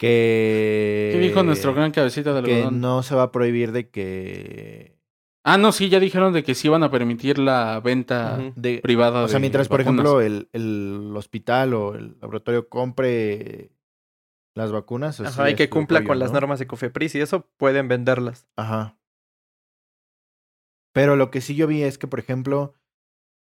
[0.00, 1.10] que...
[1.12, 2.80] ¿Qué dijo nuestro gran cabecita de Que algodón?
[2.80, 4.98] no se va a prohibir de que...
[5.44, 8.52] Ah, no, sí, ya dijeron de que sí iban a permitir la venta Ujú.
[8.56, 10.04] de- privada o sea, de mientras, por vacunas.
[10.04, 13.70] ejemplo, el, el hospital o el laboratorio compre
[14.54, 15.20] las vacunas.
[15.20, 16.40] o Ajá, sí y que cumpla rollo, con las ¿no?
[16.40, 18.46] normas de Cofepris y eso pueden venderlas.
[18.56, 18.96] Ajá.
[20.92, 22.74] Pero lo que sí yo vi es que, por ejemplo,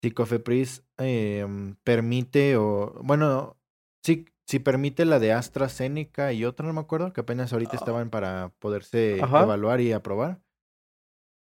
[0.01, 2.99] si Cofepris em, permite o...
[3.03, 3.57] Bueno,
[4.03, 8.09] sí, si permite la de AstraZeneca y otra, no me acuerdo, que apenas ahorita estaban
[8.09, 9.43] para poderse Ajá.
[9.43, 10.41] evaluar y aprobar,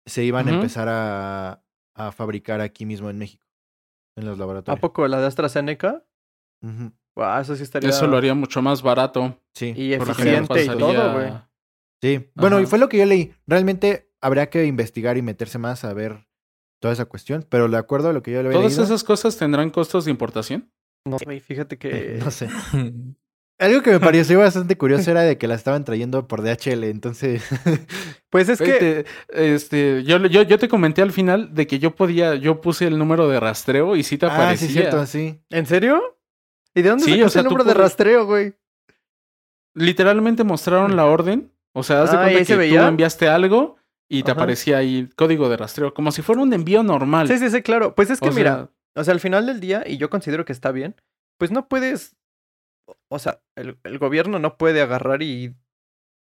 [0.05, 1.63] se iban a empezar a,
[1.95, 3.45] a fabricar aquí mismo en México,
[4.17, 4.79] en los ¿A laboratorios.
[4.81, 6.03] poco la de AstraZeneca?
[7.41, 7.89] Eso sí estaría.
[7.89, 9.37] Eso lo haría mucho más barato.
[9.53, 9.73] Sí.
[9.75, 11.33] Y eficiente y todo, güey.
[12.01, 12.31] Sí.
[12.35, 13.33] Bueno, y fue lo que yo leí.
[13.45, 16.27] Realmente habría que investigar y meterse más a ver
[16.79, 19.03] toda esa cuestión, pero de acuerdo a lo que yo le había ¿Todas leído, esas
[19.03, 20.71] cosas tendrán costos de importación?
[21.09, 22.17] No, güey, fíjate que.
[22.23, 22.49] no sé.
[23.59, 27.43] Algo que me pareció bastante curioso era de que la estaban trayendo por DHL, entonces
[28.29, 28.71] Pues es que.
[28.71, 29.05] Este,
[29.55, 32.97] este, yo, yo, yo te comenté al final de que yo podía, yo puse el
[32.97, 34.67] número de rastreo y sí te Ah, aparecía.
[34.67, 35.41] sí, cierto, sí.
[35.49, 36.17] ¿En serio?
[36.75, 38.53] ¿Y de dónde Sí, o sea, el número de rastreo, güey?
[39.73, 41.51] Literalmente mostraron la orden.
[41.73, 44.39] O sea, haz de Ah, ¿y cuenta que tú enviaste algo y te Ajá.
[44.41, 47.27] aparecía ahí código de rastreo, como si fuera un envío normal.
[47.27, 47.93] Sí, sí, sí, claro.
[47.93, 48.69] Pues es que O mira, sea,
[48.99, 50.95] o sea, al final del día, y yo considero que está bien,
[51.37, 52.15] pues no puedes.
[53.09, 55.55] O sea, el, el gobierno no puede agarrar y,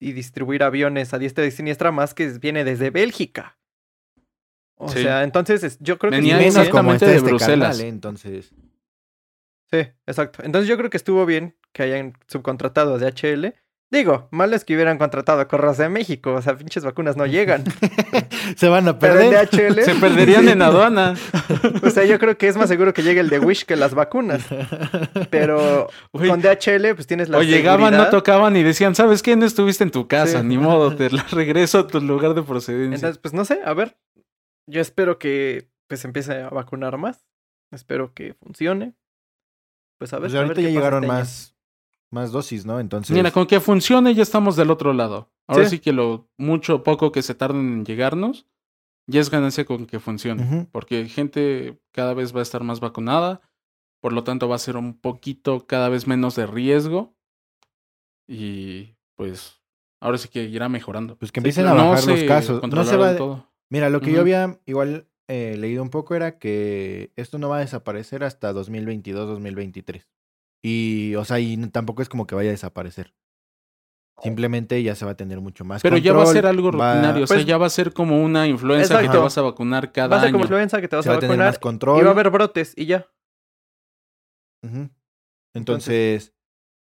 [0.00, 3.58] y distribuir aviones a diestra y siniestra más que viene desde Bélgica.
[4.76, 5.02] O Sí.
[5.02, 7.68] sea, entonces es- yo creo que Venía como exactamente está de este Bruselas.
[7.76, 7.88] carnal, ¿eh?
[7.88, 8.52] entonces.
[9.70, 10.42] Sí, exacto.
[10.44, 13.54] Entonces yo creo que estuvo bien que hayan subcontratado a DHL.
[13.94, 16.32] Digo, malo es que hubieran contratado a Correos de México.
[16.34, 17.62] O sea, pinches vacunas no llegan.
[18.56, 19.48] Se van a perder.
[19.48, 21.14] DHL, se perderían en aduana.
[21.80, 23.94] o sea, yo creo que es más seguro que llegue el de Wish que las
[23.94, 24.44] vacunas.
[25.30, 29.36] Pero Güey, con DHL, pues tienes la o llegaban, no tocaban y decían, ¿sabes qué?
[29.36, 30.46] No estuviste en tu casa, Sí.
[30.46, 32.96] ni modo, te la regreso a tu lugar de procedencia.
[32.96, 33.96] Entonces, pues no sé, a ver.
[34.68, 37.24] Yo espero que pues empiece a vacunar más.
[37.70, 38.94] Espero que funcione.
[39.98, 40.22] Pues a ver.
[40.30, 41.53] Pues a ver ahorita qué ya llegaron este más,
[42.14, 42.80] más dosis, ¿no?
[42.80, 43.14] Entonces.
[43.14, 45.30] Mira, con que funcione ya estamos del otro lado.
[45.46, 45.76] Ahora Sí.
[45.76, 48.46] sí, que lo mucho o poco que se tarden en llegarnos,
[49.06, 50.66] ya es ganancia con que funcione.
[50.72, 53.42] Porque gente cada vez va a estar más vacunada,
[54.00, 57.14] por lo tanto va a ser un poquito cada vez menos de riesgo
[58.26, 59.60] y pues
[60.00, 61.16] ahora sí que irá mejorando.
[61.16, 62.62] Pues que empiecen a No bajar los casos.
[62.62, 63.16] No se va.
[63.16, 63.50] todo.
[63.70, 67.56] Mira, lo que yo había igual eh, leído un poco era que esto no va
[67.56, 70.06] a desaparecer hasta 2022-2023.
[70.66, 73.12] Y, o sea, y tampoco es como que vaya a desaparecer.
[74.22, 76.94] Simplemente ya se va a tener mucho más Pero ya va a ser algo va-
[76.94, 79.42] rutinario, o sea, Pues- ya va a ser como una influenza que te vas a
[79.42, 80.34] vacunar cada Va a ser año.
[80.34, 82.00] como influenza que te vas se a va a tener vacunar más control.
[82.00, 83.06] y va a haber brotes y ya.
[85.54, 86.34] Entonces,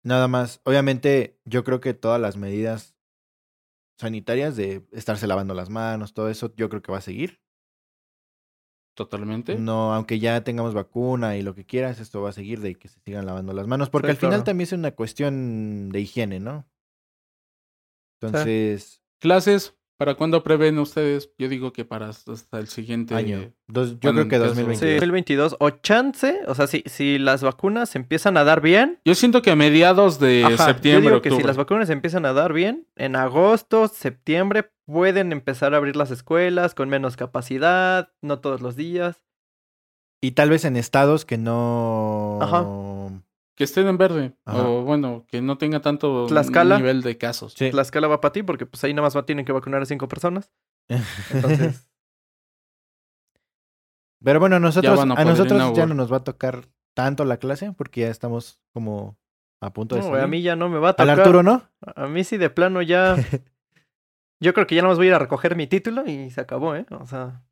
[0.04, 0.60] nada más.
[0.64, 2.94] Obviamente, yo creo que todas las medidas
[3.98, 7.40] sanitarias de estarse lavando las manos, todo eso, yo creo que va a seguir.
[8.96, 9.56] Totalmente.
[9.56, 12.88] No, aunque ya tengamos vacuna y lo que quieras, esto va a seguir de que
[12.88, 14.44] se sigan lavando las manos, porque Sí, al final claro.
[14.44, 16.66] también es una cuestión de higiene, ¿no?
[18.20, 21.30] Entonces, Clases, ¿Para cuándo prevén ustedes?
[21.38, 23.50] Yo digo que para hasta el siguiente Año.
[23.66, 25.00] Dos- yo Bueno, creo que en caso- Sí, 2022.
[25.00, 25.56] 2022.
[25.58, 28.98] O chance, o sea, si, si las vacunas se empiezan a dar bien.
[29.06, 31.42] Yo siento que a mediados de Ajá, septiembre, yo digo que octubre.
[31.44, 35.96] si las vacunas se empiezan a dar bien, en agosto, septiembre, pueden empezar a abrir
[35.96, 39.22] las escuelas con menos capacidad, no todos los días.
[40.22, 42.38] Y tal vez en estados que no...
[42.40, 42.64] Ajá.
[43.54, 44.34] Que estén en verde.
[44.44, 44.62] Ajá.
[44.68, 46.76] O bueno, que no tenga tanto Tlaxcala.
[46.78, 47.54] nivel de casos.
[47.56, 47.70] Sí.
[47.72, 49.86] La escala va para ti porque pues ahí nada más va- tienen que vacunar a
[49.86, 50.50] cinco personas.
[51.32, 51.88] Entonces,
[54.22, 58.02] Pero bueno, nosotros, a nosotros ya no nos va a tocar tanto la clase porque
[58.02, 59.18] ya estamos como
[59.60, 60.20] a punto de no, salir.
[60.22, 61.20] a mí ya no me va a Al tocar.
[61.20, 61.62] Arturo, ¿no?
[61.94, 63.16] A mí sí de plano ya...
[64.40, 66.40] Yo creo que ya nada más voy a ir a recoger mi título y se
[66.40, 66.86] acabó, ¿eh?
[66.90, 67.42] O sea,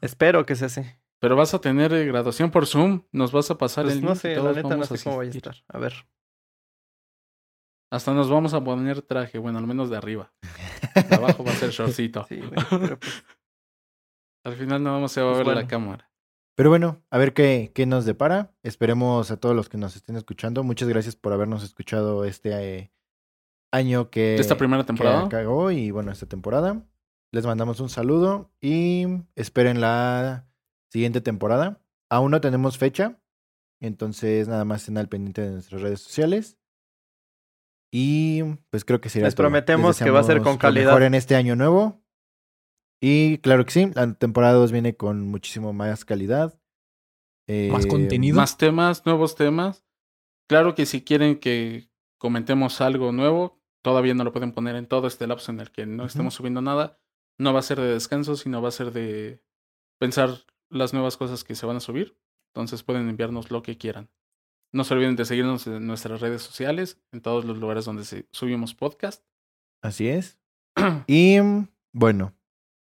[0.00, 0.82] espero que sea así.
[1.20, 3.02] Pero vas a tener eh, graduación por Zoom.
[3.12, 5.30] Nos vas a pasar Pues el no link sé, la neta no sé cómo vaya
[5.30, 5.56] a estar.
[5.68, 5.94] A ver.
[7.90, 9.38] Hasta nos vamos a poner traje.
[9.38, 10.32] Bueno, al menos de arriba.
[10.94, 12.24] De abajo va a ser shortcito.
[12.28, 13.24] Sí, pero, pues,
[14.44, 15.68] Al final no vamos a ver Pues la bueno.
[15.68, 16.10] cámara.
[16.56, 18.52] Pero bueno, a ver qué, qué nos depara.
[18.62, 20.62] Esperemos a todos los que nos estén escuchando.
[20.64, 22.92] Muchas gracias por habernos escuchado este eh,
[23.72, 25.24] año que, esta primera que temporada.
[25.26, 26.84] acabó y bueno, esta temporada.
[27.32, 29.04] Les mandamos un saludo y
[29.36, 30.46] esperen la
[30.90, 31.80] siguiente temporada.
[32.10, 33.20] Aún no tenemos fecha,
[33.80, 36.56] entonces nada más estén al pendiente de nuestras redes sociales.
[37.92, 40.86] Y pues creo que será Les prometemos que va a ser con calidad.
[40.86, 42.02] mejor en este año nuevo.
[43.00, 46.54] Y claro que sí, la temporada 2 viene con muchísimo más calidad.
[47.70, 48.36] Más Eh, contenido.
[48.36, 49.86] Más temas, nuevos temas.
[50.48, 51.88] Claro que si quieren que
[52.18, 55.86] comentemos algo nuevo, todavía no lo pueden poner en todo este lapso en el que
[55.86, 56.98] no estemos subiendo nada.
[57.38, 59.42] No va a ser de descanso, sino va a ser de
[60.00, 60.30] pensar
[60.70, 62.16] las nuevas cosas que se van a subir.
[62.54, 64.10] Entonces pueden enviarnos lo que quieran.
[64.72, 68.26] No se olviden de seguirnos en nuestras redes sociales, en todos los lugares donde se-
[68.32, 69.24] subimos podcast.
[69.82, 70.38] Así es.
[71.06, 71.38] Y
[71.94, 72.34] bueno,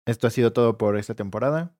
[0.07, 1.75] esto ha sido todo por esta temporada.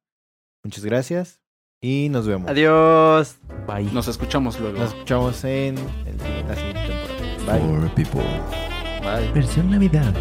[0.65, 1.41] Muchas gracias
[1.81, 2.49] y nos vemos.
[2.49, 3.37] Adiós.
[3.67, 3.91] Bye.
[3.93, 4.79] Nos escuchamos luego.
[4.79, 7.59] Nos escuchamos en el- la siguiente temporada.
[7.59, 7.89] Bye.
[7.95, 8.72] People.
[9.33, 10.13] Versión Navidad.